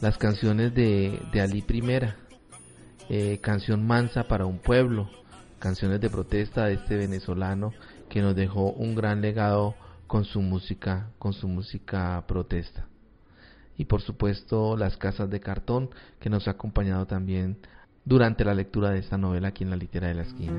[0.00, 2.16] las canciones de, de Ali Primera,
[3.08, 5.08] eh, canción mansa para un pueblo,
[5.60, 7.72] canciones de protesta de este venezolano
[8.08, 9.76] que nos dejó un gran legado
[10.08, 12.86] con su música, con su música protesta.
[13.78, 15.90] Y por supuesto las casas de cartón
[16.20, 17.58] que nos ha acompañado también
[18.04, 20.52] durante la lectura de esta novela aquí en la litera de la esquina.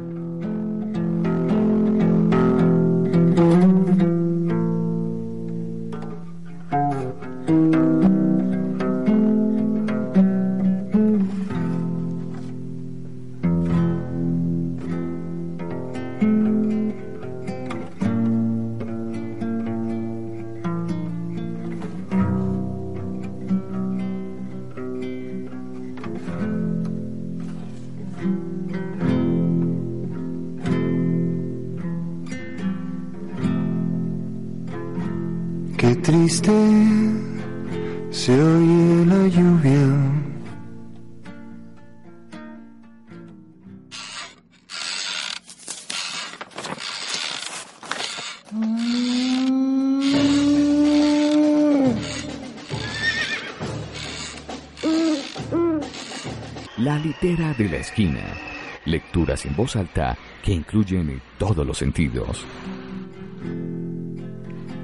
[59.45, 62.45] En voz alta que incluyen todos los sentidos.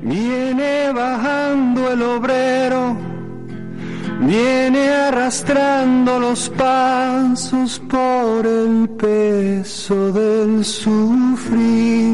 [0.01, 2.97] Viene bajando el obrero,
[4.21, 12.09] viene arrastrando los pasos por el peso del sufrir.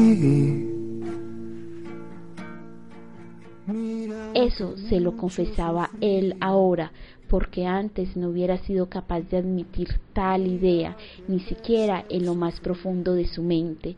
[4.34, 6.92] Eso se lo confesaba él ahora,
[7.28, 10.96] porque antes no hubiera sido capaz de admitir tal idea,
[11.28, 13.96] ni siquiera en lo más profundo de su mente.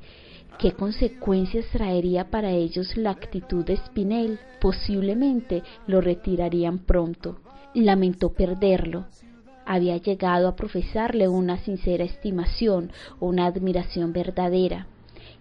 [0.59, 4.39] ¿Qué consecuencias traería para ellos la actitud de Spinel?
[4.61, 7.39] Posiblemente lo retirarían pronto.
[7.75, 9.07] Lamentó perderlo.
[9.67, 14.87] Había llegado a profesarle una sincera estimación, una admiración verdadera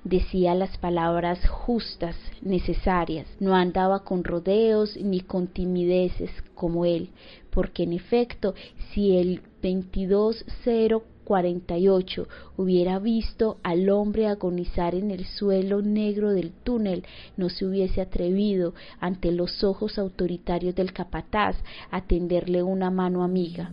[0.03, 7.09] decía las palabras justas, necesarias, no andaba con rodeos ni con timideces como él,
[7.57, 8.53] porque en efecto,
[8.93, 17.03] si el 22048 hubiera visto al hombre agonizar en el suelo negro del túnel,
[17.35, 21.55] no se hubiese atrevido ante los ojos autoritarios del capataz
[21.89, 23.71] a tenderle una mano amiga.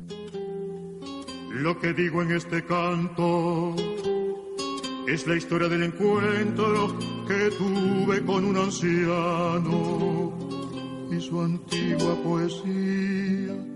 [1.51, 3.75] Lo que digo en este canto
[5.07, 6.97] es la historia del encuentro
[7.29, 10.33] que tuve con un anciano
[11.11, 13.74] y su antigua poesía.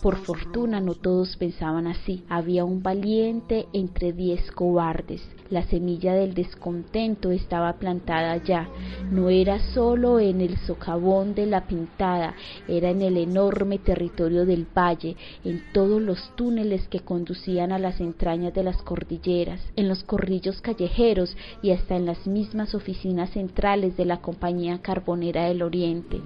[0.00, 2.24] Por fortuna no todos pensaban así.
[2.28, 5.22] Había un valiente entre diez cobardes.
[5.50, 8.68] La semilla del descontento estaba plantada ya.
[9.10, 12.34] No era solo en el socavón de la pintada,
[12.68, 18.00] era en el enorme territorio del valle, en todos los túneles que conducían a las
[18.00, 23.96] entrañas de las cordilleras, en los corrillos callejeros y hasta en las mismas oficinas centrales
[23.96, 26.20] de la Compañía Carbonera del Oriente.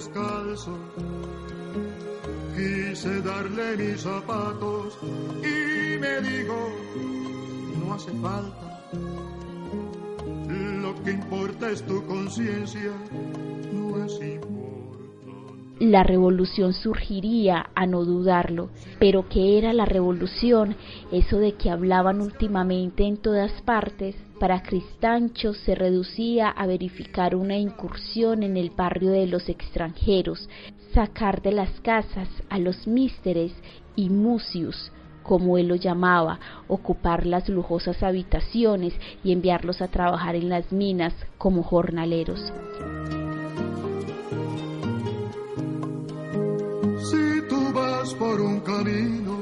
[0.00, 0.78] Descalzo,
[2.56, 4.98] quise darle mis zapatos
[5.42, 6.58] y me dijo,
[7.78, 8.80] no hace falta,
[10.80, 12.92] lo que importa es tu conciencia,
[13.74, 14.50] no es importante.
[15.80, 18.70] la revolución surgiría, a no dudarlo.
[18.98, 20.76] Pero ¿qué era la revolución?
[21.12, 24.16] Eso de que hablaban últimamente en todas partes.
[24.40, 30.48] Para Cristancho se reducía a verificar una incursión en el barrio de los extranjeros,
[30.94, 33.52] sacar de las casas a los místeres
[33.96, 34.92] y mucius,
[35.24, 41.12] como él lo llamaba, ocupar las lujosas habitaciones y enviarlos a trabajar en las minas
[41.36, 42.40] como jornaleros.
[47.10, 49.38] Si tú vas por un camino,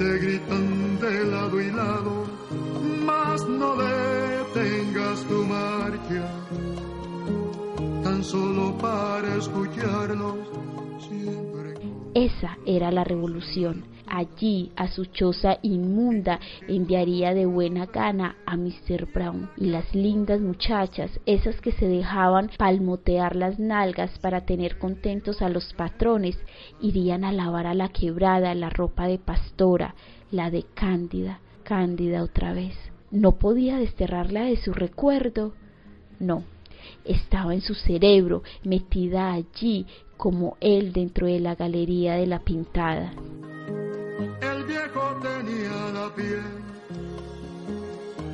[0.00, 2.39] te gritan de lado y lado,
[3.48, 6.26] no detengas tu marcha,
[8.02, 10.36] tan solo para escucharlos
[10.98, 11.74] siempre.
[12.14, 13.84] Esa era la revolución.
[14.12, 19.06] allí a su choza inmunda enviaría de buena gana a Mr.
[19.14, 25.42] Brown y las lindas muchachas, esas que se dejaban palmotear las nalgas para tener contentos
[25.42, 26.36] a los patrones,
[26.80, 29.94] irían a lavar a la quebrada la ropa de pastora,
[30.32, 32.89] la de Cándida, Cándida otra vez.
[33.10, 35.54] No podía desterrarla de su recuerdo.
[36.18, 36.44] No,
[37.04, 39.86] estaba en su cerebro, metida allí
[40.16, 43.12] como él dentro de la galería de la pintada.
[44.40, 46.70] El viejo tenía la piel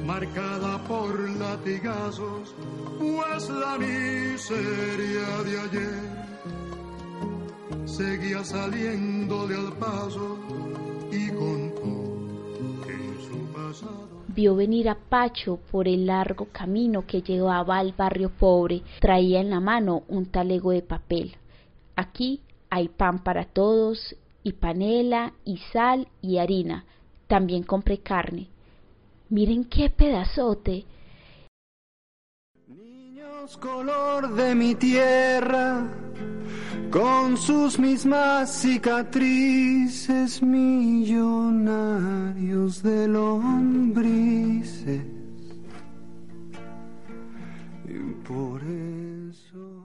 [0.05, 2.55] marcada por latigazos,
[2.99, 6.27] pues la miseria de ayer
[7.87, 10.39] seguía saliéndole al paso
[11.11, 11.83] y contó
[12.85, 17.93] que en su pasado vio venir a Pacho por el largo camino que llevaba al
[17.93, 18.83] barrio pobre.
[19.01, 21.35] Traía en la mano un talego de papel.
[21.97, 26.85] Aquí hay pan para todos, y panela, y sal, y harina.
[27.27, 28.49] También compré carne.
[29.31, 30.85] Miren qué pedazote.
[32.69, 35.89] Niños color de mi tierra,
[36.91, 41.63] con sus mismas cicatrices millonarios
[42.83, 45.03] de lombrices.
[47.87, 49.85] Y por eso...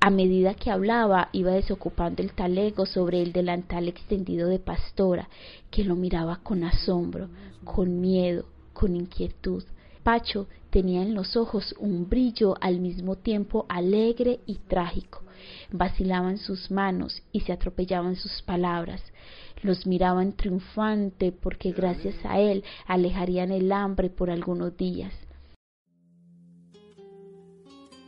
[0.00, 5.28] A medida que hablaba, iba desocupando el talego sobre el delantal extendido de pastora,
[5.70, 7.28] que lo miraba con asombro,
[7.64, 9.64] con miedo, con inquietud.
[10.04, 15.22] Pacho tenía en los ojos un brillo al mismo tiempo alegre y trágico.
[15.70, 19.02] Vacilaban sus manos y se atropellaban sus palabras.
[19.62, 25.12] Los miraban triunfante porque gracias a él alejarían el hambre por algunos días.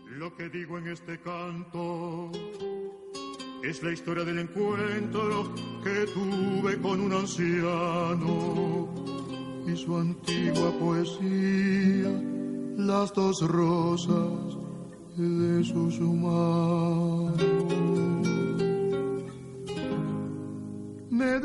[0.07, 2.31] Lo que digo en este canto
[3.65, 8.89] es la historia del encuentro que tuve con un anciano
[9.67, 12.11] y su antigua poesía,
[12.77, 14.59] las dos rosas
[15.21, 17.37] de sus humanos.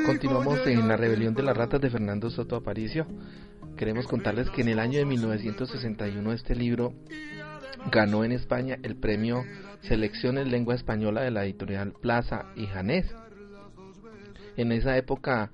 [0.05, 3.05] Continuamos en La rebelión de las ratas de Fernando Soto Aparicio.
[3.75, 6.93] Queremos contarles que en el año de 1961 este libro
[7.91, 9.43] ganó en España el premio
[9.81, 13.13] Selecciones Lengua Española de la editorial Plaza y Janés.
[14.55, 15.51] En esa época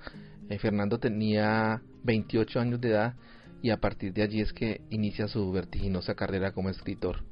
[0.50, 3.16] eh, Fernando tenía 28 años de edad
[3.64, 7.31] y a partir de allí es que inicia su vertiginosa carrera como escritor.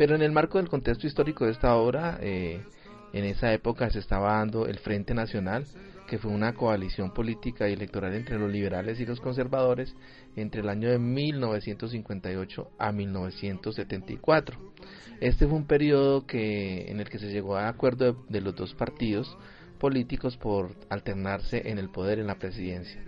[0.00, 2.64] Pero en el marco del contexto histórico de esta obra, eh,
[3.12, 5.66] en esa época se estaba dando el Frente Nacional,
[6.08, 9.94] que fue una coalición política y electoral entre los liberales y los conservadores
[10.36, 14.72] entre el año de 1958 a 1974.
[15.20, 18.56] Este fue un periodo que, en el que se llegó a acuerdo de, de los
[18.56, 19.36] dos partidos
[19.78, 23.04] políticos por alternarse en el poder en la presidencia.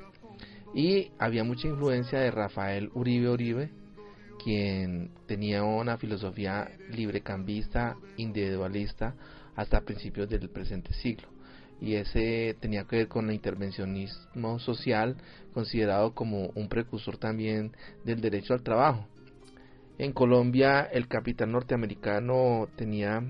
[0.75, 3.71] Y había mucha influencia de Rafael Uribe Uribe,
[4.43, 9.15] quien tenía una filosofía librecambista, individualista,
[9.57, 11.29] hasta principios del presente siglo.
[11.81, 15.17] Y ese tenía que ver con el intervencionismo social,
[15.53, 17.73] considerado como un precursor también
[18.05, 19.07] del derecho al trabajo.
[19.99, 23.23] En Colombia el capital norteamericano tenía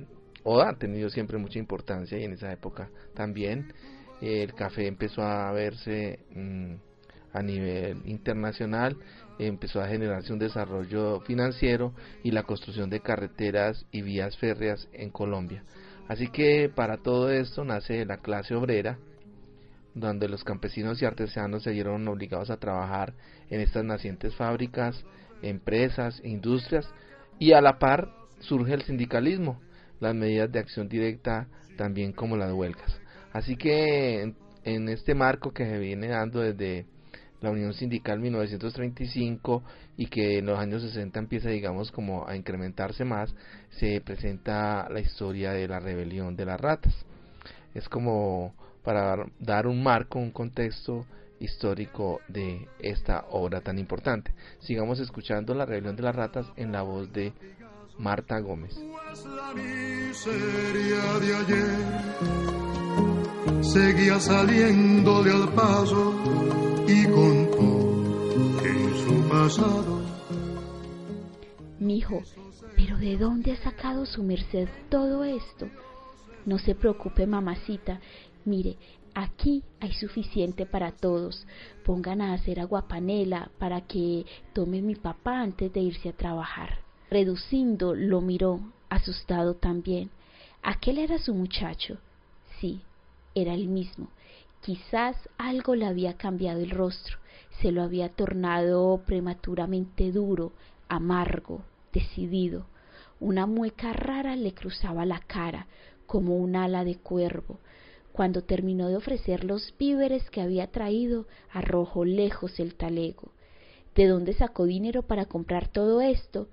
[0.45, 3.73] o ha tenido siempre mucha importancia y en esa época también
[4.21, 6.75] el café empezó a verse mm,
[7.33, 8.97] a nivel internacional,
[9.39, 15.11] empezó a generarse un desarrollo financiero y la construcción de carreteras y vías férreas en
[15.11, 15.65] Colombia.
[16.09, 18.99] Así que para todo esto nace la clase obrera,
[19.95, 23.15] donde los campesinos y artesanos se vieron obligados a trabajar
[23.51, 25.05] en estas nacientes fábricas,
[25.43, 26.89] empresas, industrias,
[27.39, 28.11] y a la par
[28.41, 29.61] surge el sindicalismo,
[30.01, 33.01] las medidas de acción directa también como las huelgas.
[33.33, 36.87] Así que en, en este marco que se viene dando desde
[37.43, 39.63] la Unión Sindical 1935
[39.97, 43.35] y que en los años 60 empieza digamos como a incrementarse más,
[43.71, 46.95] se presenta la historia de la rebelión de las ratas.
[47.75, 51.07] Es como para dar un marco, un contexto
[51.41, 54.33] histórico de esta obra tan importante.
[54.61, 57.33] Sigamos escuchando La rebelión de las ratas en la voz de
[57.99, 58.75] Marta Gómez.
[58.77, 61.77] La miseria de ayer
[63.63, 70.01] seguía saliéndole al paso y contó que en su pasado.
[71.79, 72.23] Mijo,
[72.77, 75.69] pero ¿de dónde ha sacado su merced todo esto?
[76.47, 78.01] No se preocupe, mamacita.
[78.45, 78.77] Mire,
[79.15, 81.47] aquí hay suficiente para todos.
[81.85, 86.79] Pongan a hacer aguapanela para que tome mi papá antes de irse a trabajar.
[87.11, 90.11] Reducindo lo miró, asustado también.
[90.63, 91.99] ¿Aquel era su muchacho?
[92.61, 92.81] Sí,
[93.35, 94.09] era el mismo.
[94.63, 97.19] Quizás algo le había cambiado el rostro,
[97.61, 100.53] se lo había tornado prematuramente duro,
[100.89, 102.67] amargo, decidido.
[103.19, 105.67] Una mueca rara le cruzaba la cara,
[106.07, 107.59] como un ala de cuervo.
[108.13, 113.33] Cuando terminó de ofrecer los víveres que había traído, arrojó lejos el talego.
[113.97, 116.47] ¿De dónde sacó dinero para comprar todo esto?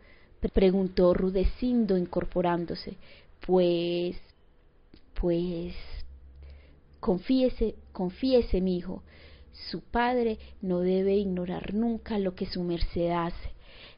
[0.52, 2.98] preguntó Rudecindo incorporándose.
[3.46, 4.18] Pues.
[5.14, 5.76] pues.
[7.00, 9.04] Confíese, confíese, mi hijo.
[9.72, 13.54] Su padre no debe ignorar nunca lo que su merced hace.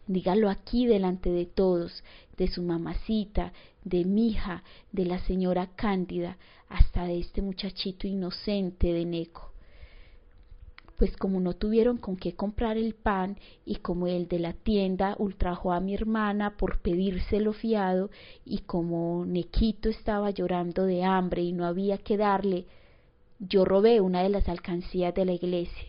[0.07, 2.03] Dígalo aquí delante de todos,
[2.37, 6.37] de su mamacita, de mi hija, de la señora Cándida,
[6.69, 9.51] hasta de este muchachito inocente de Neco
[11.01, 15.15] pues como no tuvieron con qué comprar el pan y como el de la tienda
[15.17, 18.11] ultrajó a mi hermana por pedírselo fiado
[18.45, 22.67] y como Nequito estaba llorando de hambre y no había que darle,
[23.41, 25.87] yo robé una de las alcancías de la iglesia.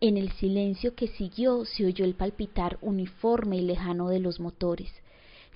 [0.00, 4.92] En el silencio que siguió se oyó el palpitar uniforme y lejano de los motores.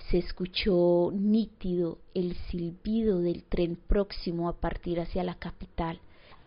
[0.09, 5.99] Se escuchó nítido el silbido del tren próximo a partir hacia la capital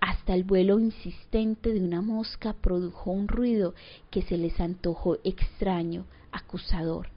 [0.03, 3.73] hasta el vuelo insistente de una mosca produjo un ruido
[4.11, 7.09] que se les antojó extraño, acusador.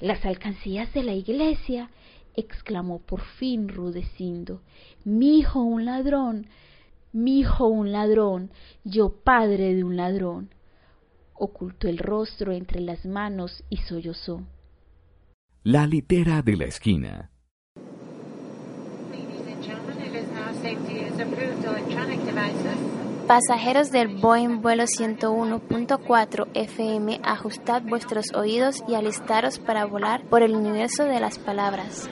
[0.00, 1.90] Las alcancías de la iglesia,
[2.34, 4.62] exclamó por fin Rudecindo.
[5.04, 6.46] Mi hijo un ladrón,
[7.14, 8.50] mi hijo un ladrón,
[8.82, 10.50] yo padre de un ladrón.
[11.32, 14.42] Ocultó el rostro entre las manos y sollozó.
[15.62, 17.30] La litera de la esquina.
[23.26, 30.54] Pasajeros del Boeing vuelo 101.4 FM, ajustad vuestros oídos y alistaros para volar por el
[30.54, 32.10] universo de las palabras.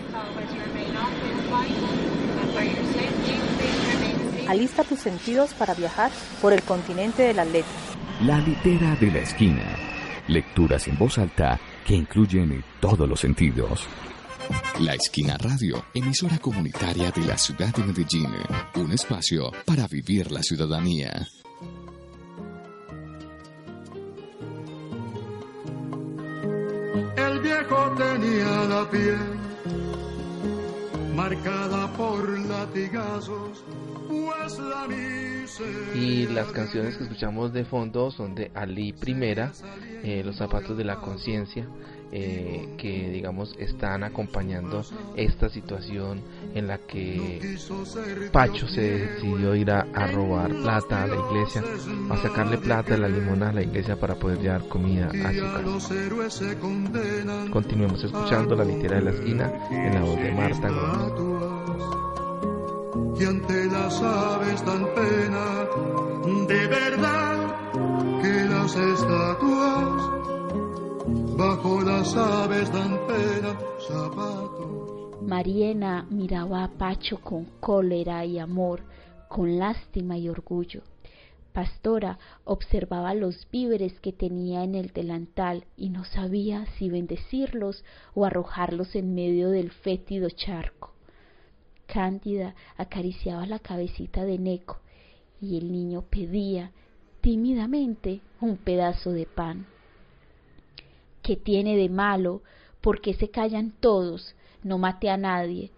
[4.53, 6.11] Alista tus sentidos para viajar
[6.43, 7.73] por el continente de las letras.
[8.21, 9.65] La litera de la esquina.
[10.29, 13.87] Lecturas en voz alta que incluyen todos los sentidos.
[14.81, 18.29] La Esquina Radio, emisora comunitaria de la ciudad de Medellín,
[18.75, 21.27] un espacio para vivir la ciudadanía.
[27.17, 29.52] El viejo tenía la piel
[31.15, 33.65] marcada por latigazos,
[34.09, 34.87] pues la
[35.95, 39.53] y las canciones que escuchamos de fondo son de Ali Primera,
[40.03, 41.67] eh, Los zapatos de la conciencia,
[42.15, 44.85] eh, que digamos están acompañando
[45.17, 46.21] esta situación
[46.55, 47.57] en la que
[48.31, 51.63] Pacho se decidió ir a, robar plata a la iglesia,
[52.11, 55.41] a sacarle plata a la limona a la iglesia para poder llevar comida a su
[55.41, 56.51] casa.
[57.51, 60.69] Continuemos escuchando la litera de la esquina en la voz de Marta
[63.19, 65.67] Y ante las aves dan pena,
[66.47, 67.57] de verdad
[68.21, 70.22] que las estatuas
[71.37, 72.71] bajo las aves.
[75.23, 78.83] Mariena miraba a Pacho con cólera y amor,
[79.29, 80.83] con lástima y orgullo.
[81.53, 88.25] Pastora observaba los víveres que tenía en el delantal y no sabía si bendecirlos o
[88.25, 90.93] arrojarlos en medio del fétido charco.
[91.87, 94.79] Cándida acariciaba la cabecita de Neco
[95.41, 96.73] y el niño pedía
[97.21, 99.67] tímidamente un pedazo de pan.
[101.23, 102.43] ¿Qué tiene de malo?
[102.81, 104.35] ¿Por qué se callan todos?
[104.63, 105.71] No maté a nadie.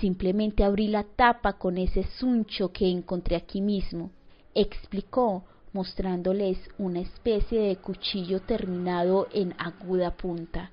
[0.00, 4.10] Simplemente abrí la tapa con ese suncho que encontré aquí mismo,
[4.54, 10.70] explicó, mostrándoles una especie de cuchillo terminado en aguda punta.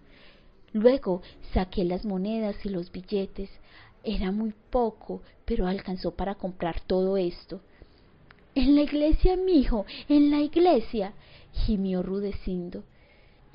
[0.74, 1.22] Luego
[1.54, 3.50] saqué las monedas y los billetes.
[4.04, 7.62] Era muy poco, pero alcanzó para comprar todo esto.
[8.56, 11.14] En la iglesia, mijo, en la iglesia,
[11.54, 12.84] gimió Rudecindo.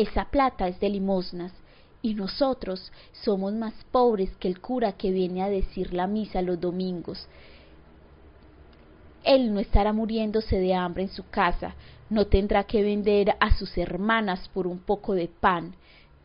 [0.00, 1.52] Esa plata es de limosnas,
[2.00, 6.58] y nosotros somos más pobres que el cura que viene a decir la misa los
[6.58, 7.28] domingos.
[9.24, 11.74] Él no estará muriéndose de hambre en su casa,
[12.08, 15.74] no tendrá que vender a sus hermanas por un poco de pan.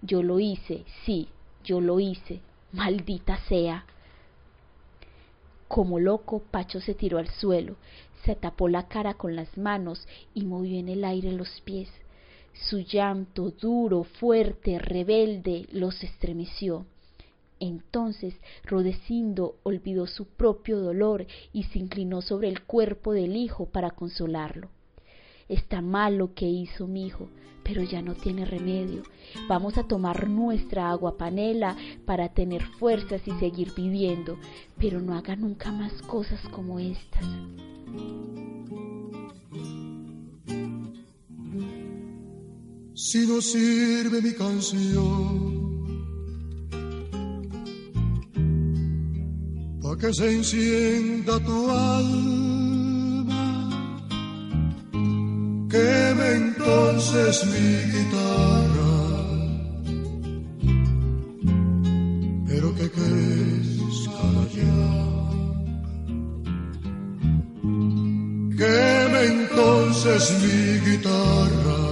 [0.01, 1.27] Yo lo hice, sí,
[1.65, 2.39] yo lo hice,
[2.71, 3.83] maldita sea.
[5.67, 7.75] Como loco, Pacho se tiró al suelo,
[8.23, 11.89] se tapó la cara con las manos y movió en el aire los pies.
[12.55, 16.85] Su llanto duro, fuerte, rebelde, los estremeció.
[17.59, 18.33] Entonces
[18.63, 24.69] Rodecindo olvidó su propio dolor y se inclinó sobre el cuerpo del hijo para consolarlo.
[25.47, 27.29] Está mal lo que hizo mi hijo,
[27.63, 29.03] pero ya no tiene remedio.
[29.47, 31.75] Vamos a tomar nuestra agua panela
[32.05, 34.37] para tener fuerzas y seguir viviendo,
[34.79, 37.25] pero no haga nunca más cosas como estas.
[42.97, 45.75] Si no sirve mi canción,
[49.81, 53.43] para que se encienda tu alma,
[55.69, 58.95] queme entonces mi guitarra,
[62.47, 64.21] pero que crezca
[64.55, 65.29] llama.
[68.57, 71.84] Queme entonces mi guitarra.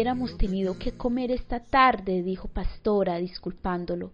[0.00, 4.12] Hubiéramos tenido que comer esta tarde, dijo Pastora, disculpándolo.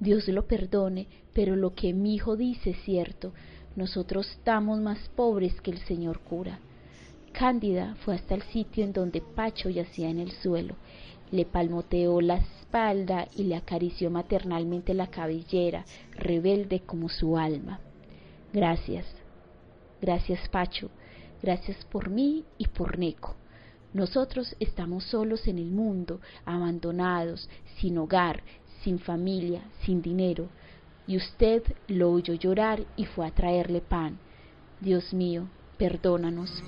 [0.00, 3.34] Dios lo perdone, pero lo que mi hijo dice es cierto.
[3.76, 6.60] Nosotros estamos más pobres que el señor cura.
[7.32, 10.76] Cándida fue hasta el sitio en donde Pacho yacía en el suelo.
[11.32, 17.78] Le palmoteó la espalda y le acarició maternalmente la cabellera, rebelde como su alma.
[18.54, 19.04] Gracias.
[20.00, 20.88] Gracias, Pacho.
[21.42, 23.36] Gracias por mí y por Neco.
[23.98, 28.44] Nosotros estamos solos en el mundo, abandonados, sin hogar,
[28.84, 30.50] sin familia, sin dinero.
[31.08, 34.16] Y usted lo oyó llorar y fue a traerle pan.
[34.80, 36.62] Dios mío, perdónanos.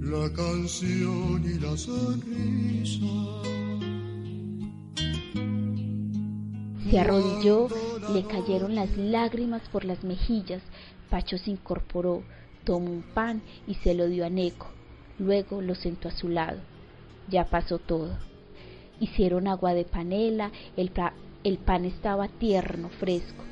[0.00, 3.53] La canción y la sonrisa.
[6.94, 7.66] Se arrodilló,
[8.12, 10.62] le cayeron las lágrimas por las mejillas.
[11.10, 12.22] Pacho se incorporó,
[12.62, 14.68] tomó un pan y se lo dio a Neco.
[15.18, 16.60] Luego lo sentó a su lado.
[17.28, 18.16] Ya pasó todo.
[19.00, 20.92] Hicieron agua de panela, el,
[21.42, 23.42] el pan estaba tierno, fresco.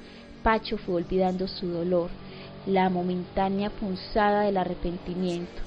[0.45, 2.11] Pacho fue olvidando su dolor,
[2.65, 5.63] la momentánea punzada del arrepentimiento.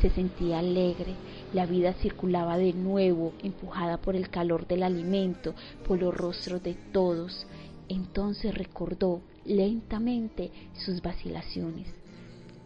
[0.00, 1.14] Se sentía alegre,
[1.52, 5.54] la vida circulaba de nuevo, empujada por el calor del alimento,
[5.86, 7.46] por los rostros de todos.
[7.88, 11.88] Entonces recordó lentamente sus vacilaciones.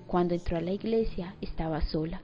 [0.06, 2.22] Cuando entró a la iglesia estaba sola.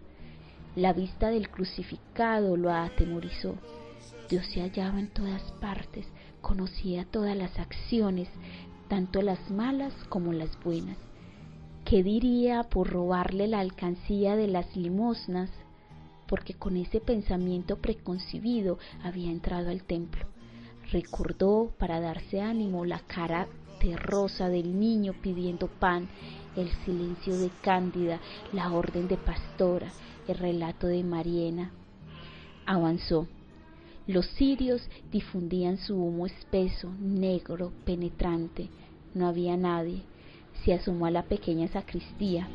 [0.77, 3.57] La vista del crucificado lo atemorizó.
[4.31, 6.07] Dios se hallaba en todas partes,
[6.41, 8.29] conocía todas las acciones,
[8.89, 10.97] tanto las malas como las buenas.
[11.85, 15.51] ¿Qué diría por robarle la alcancía de las limosnas?
[16.33, 20.24] Porque con ese pensamiento preconcebido había entrado al templo.
[20.91, 26.09] Recordó, para darse ánimo, la cara terrosa del niño pidiendo pan,
[26.57, 28.18] el silencio de Cándida,
[28.55, 29.93] la orden de Pastora,
[30.26, 31.70] el relato de Mariena.
[32.64, 33.28] Avanzó.
[34.07, 38.70] Los cirios difundían su humo espeso, negro, penetrante.
[39.12, 40.01] No había nadie.
[40.64, 42.49] Se asomó a la pequeña sacristía.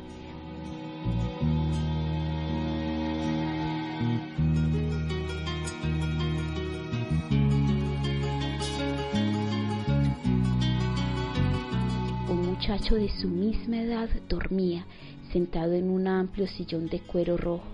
[12.68, 14.84] Muchacho de su misma edad dormía,
[15.32, 17.64] sentado en un amplio sillón de cuero rojo.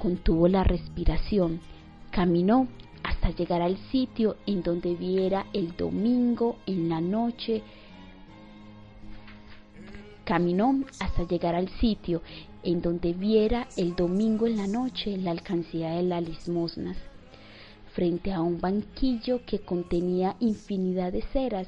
[0.00, 1.58] Contuvo la respiración,
[2.12, 2.68] caminó
[3.02, 7.62] hasta llegar al sitio en donde viera el domingo en la noche.
[10.24, 12.22] Caminó hasta llegar al sitio
[12.62, 16.96] en donde viera el domingo en la noche la alcancía de las limosnas.
[17.94, 21.66] Frente a un banquillo que contenía infinidad de ceras,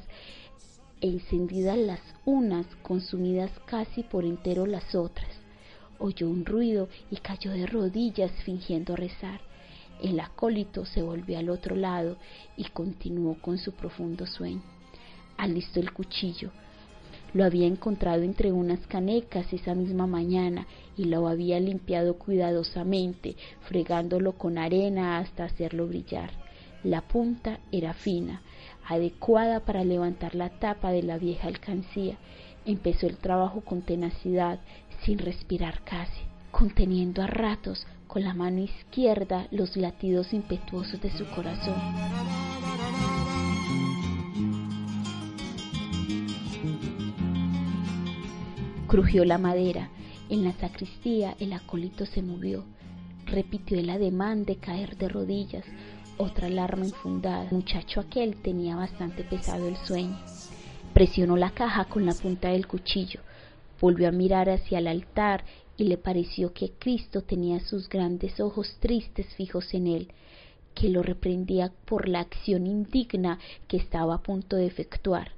[1.03, 5.29] encendidas las unas, consumidas casi por entero las otras.
[5.99, 9.41] Oyó un ruido y cayó de rodillas fingiendo rezar.
[10.01, 12.17] El acólito se volvió al otro lado
[12.55, 14.63] y continuó con su profundo sueño.
[15.37, 16.51] Alistó el cuchillo.
[17.33, 23.35] Lo había encontrado entre unas canecas esa misma mañana y lo había limpiado cuidadosamente,
[23.67, 26.31] fregándolo con arena hasta hacerlo brillar.
[26.83, 28.41] La punta era fina,
[28.87, 32.17] adecuada para levantar la tapa de la vieja alcancía.
[32.65, 34.59] Empezó el trabajo con tenacidad,
[35.03, 36.21] sin respirar casi,
[36.51, 41.75] conteniendo a ratos con la mano izquierda los latidos impetuosos de su corazón.
[48.87, 49.89] Crujió la madera.
[50.29, 52.63] En la sacristía el acólito se movió.
[53.25, 55.65] Repitió el ademán de caer de rodillas,
[56.17, 57.43] otra alarma infundada.
[57.45, 60.17] El muchacho aquel tenía bastante pesado el sueño.
[60.93, 63.19] Presionó la caja con la punta del cuchillo,
[63.81, 65.43] volvió a mirar hacia el altar
[65.75, 70.11] y le pareció que Cristo tenía sus grandes ojos tristes fijos en él,
[70.75, 75.31] que lo reprendía por la acción indigna que estaba a punto de efectuar.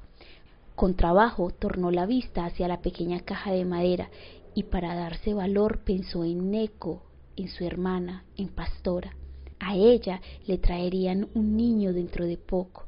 [0.76, 4.10] Con trabajo tornó la vista hacia la pequeña caja de madera
[4.54, 7.04] y para darse valor pensó en Neco,
[7.38, 9.16] en su hermana, en Pastora.
[9.68, 12.86] A ella le traerían un niño dentro de poco.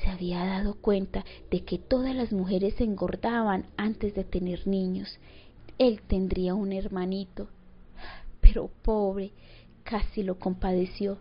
[0.00, 5.18] Se había dado cuenta de que todas las mujeres se engordaban antes de tener niños.
[5.76, 7.48] Él tendría un hermanito.
[8.40, 9.32] Pero pobre,
[9.82, 11.18] casi lo compadeció.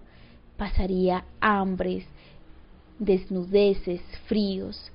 [0.58, 2.06] Pasaría hambres,
[3.00, 4.92] desnudeces, fríos.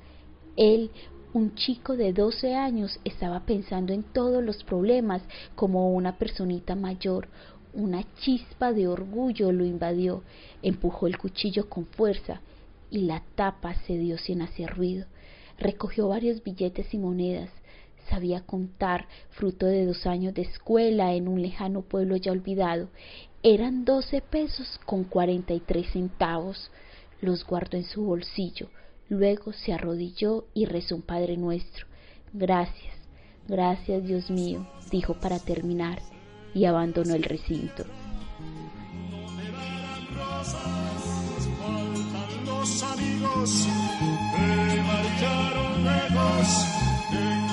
[0.55, 0.93] Él,
[1.33, 5.23] un chico de doce años, estaba pensando en todos los problemas
[5.57, 7.27] como una personita mayor,
[7.73, 10.23] una chispa de orgullo lo invadió,
[10.63, 12.41] empujó el cuchillo con fuerza
[12.91, 15.07] y la tapa cedió sin hacer ruido.
[15.59, 17.51] Recogió varios billetes y monedas.
[18.09, 22.89] Sabía contar, fruto de dos años de escuela en un lejano pueblo ya olvidado.
[23.43, 26.71] Eran doce pesos con cuarenta y tres centavos.
[27.21, 28.69] Los guardó en su bolsillo.
[29.09, 31.87] Luego se arrodilló y rezó un Padre Nuestro.
[32.33, 32.95] Gracias,
[33.47, 35.99] gracias Dios mío, dijo para terminar
[36.55, 37.85] y abandonó el recinto.
[42.83, 43.67] amigos
[44.37, 47.48] que marcharon lejos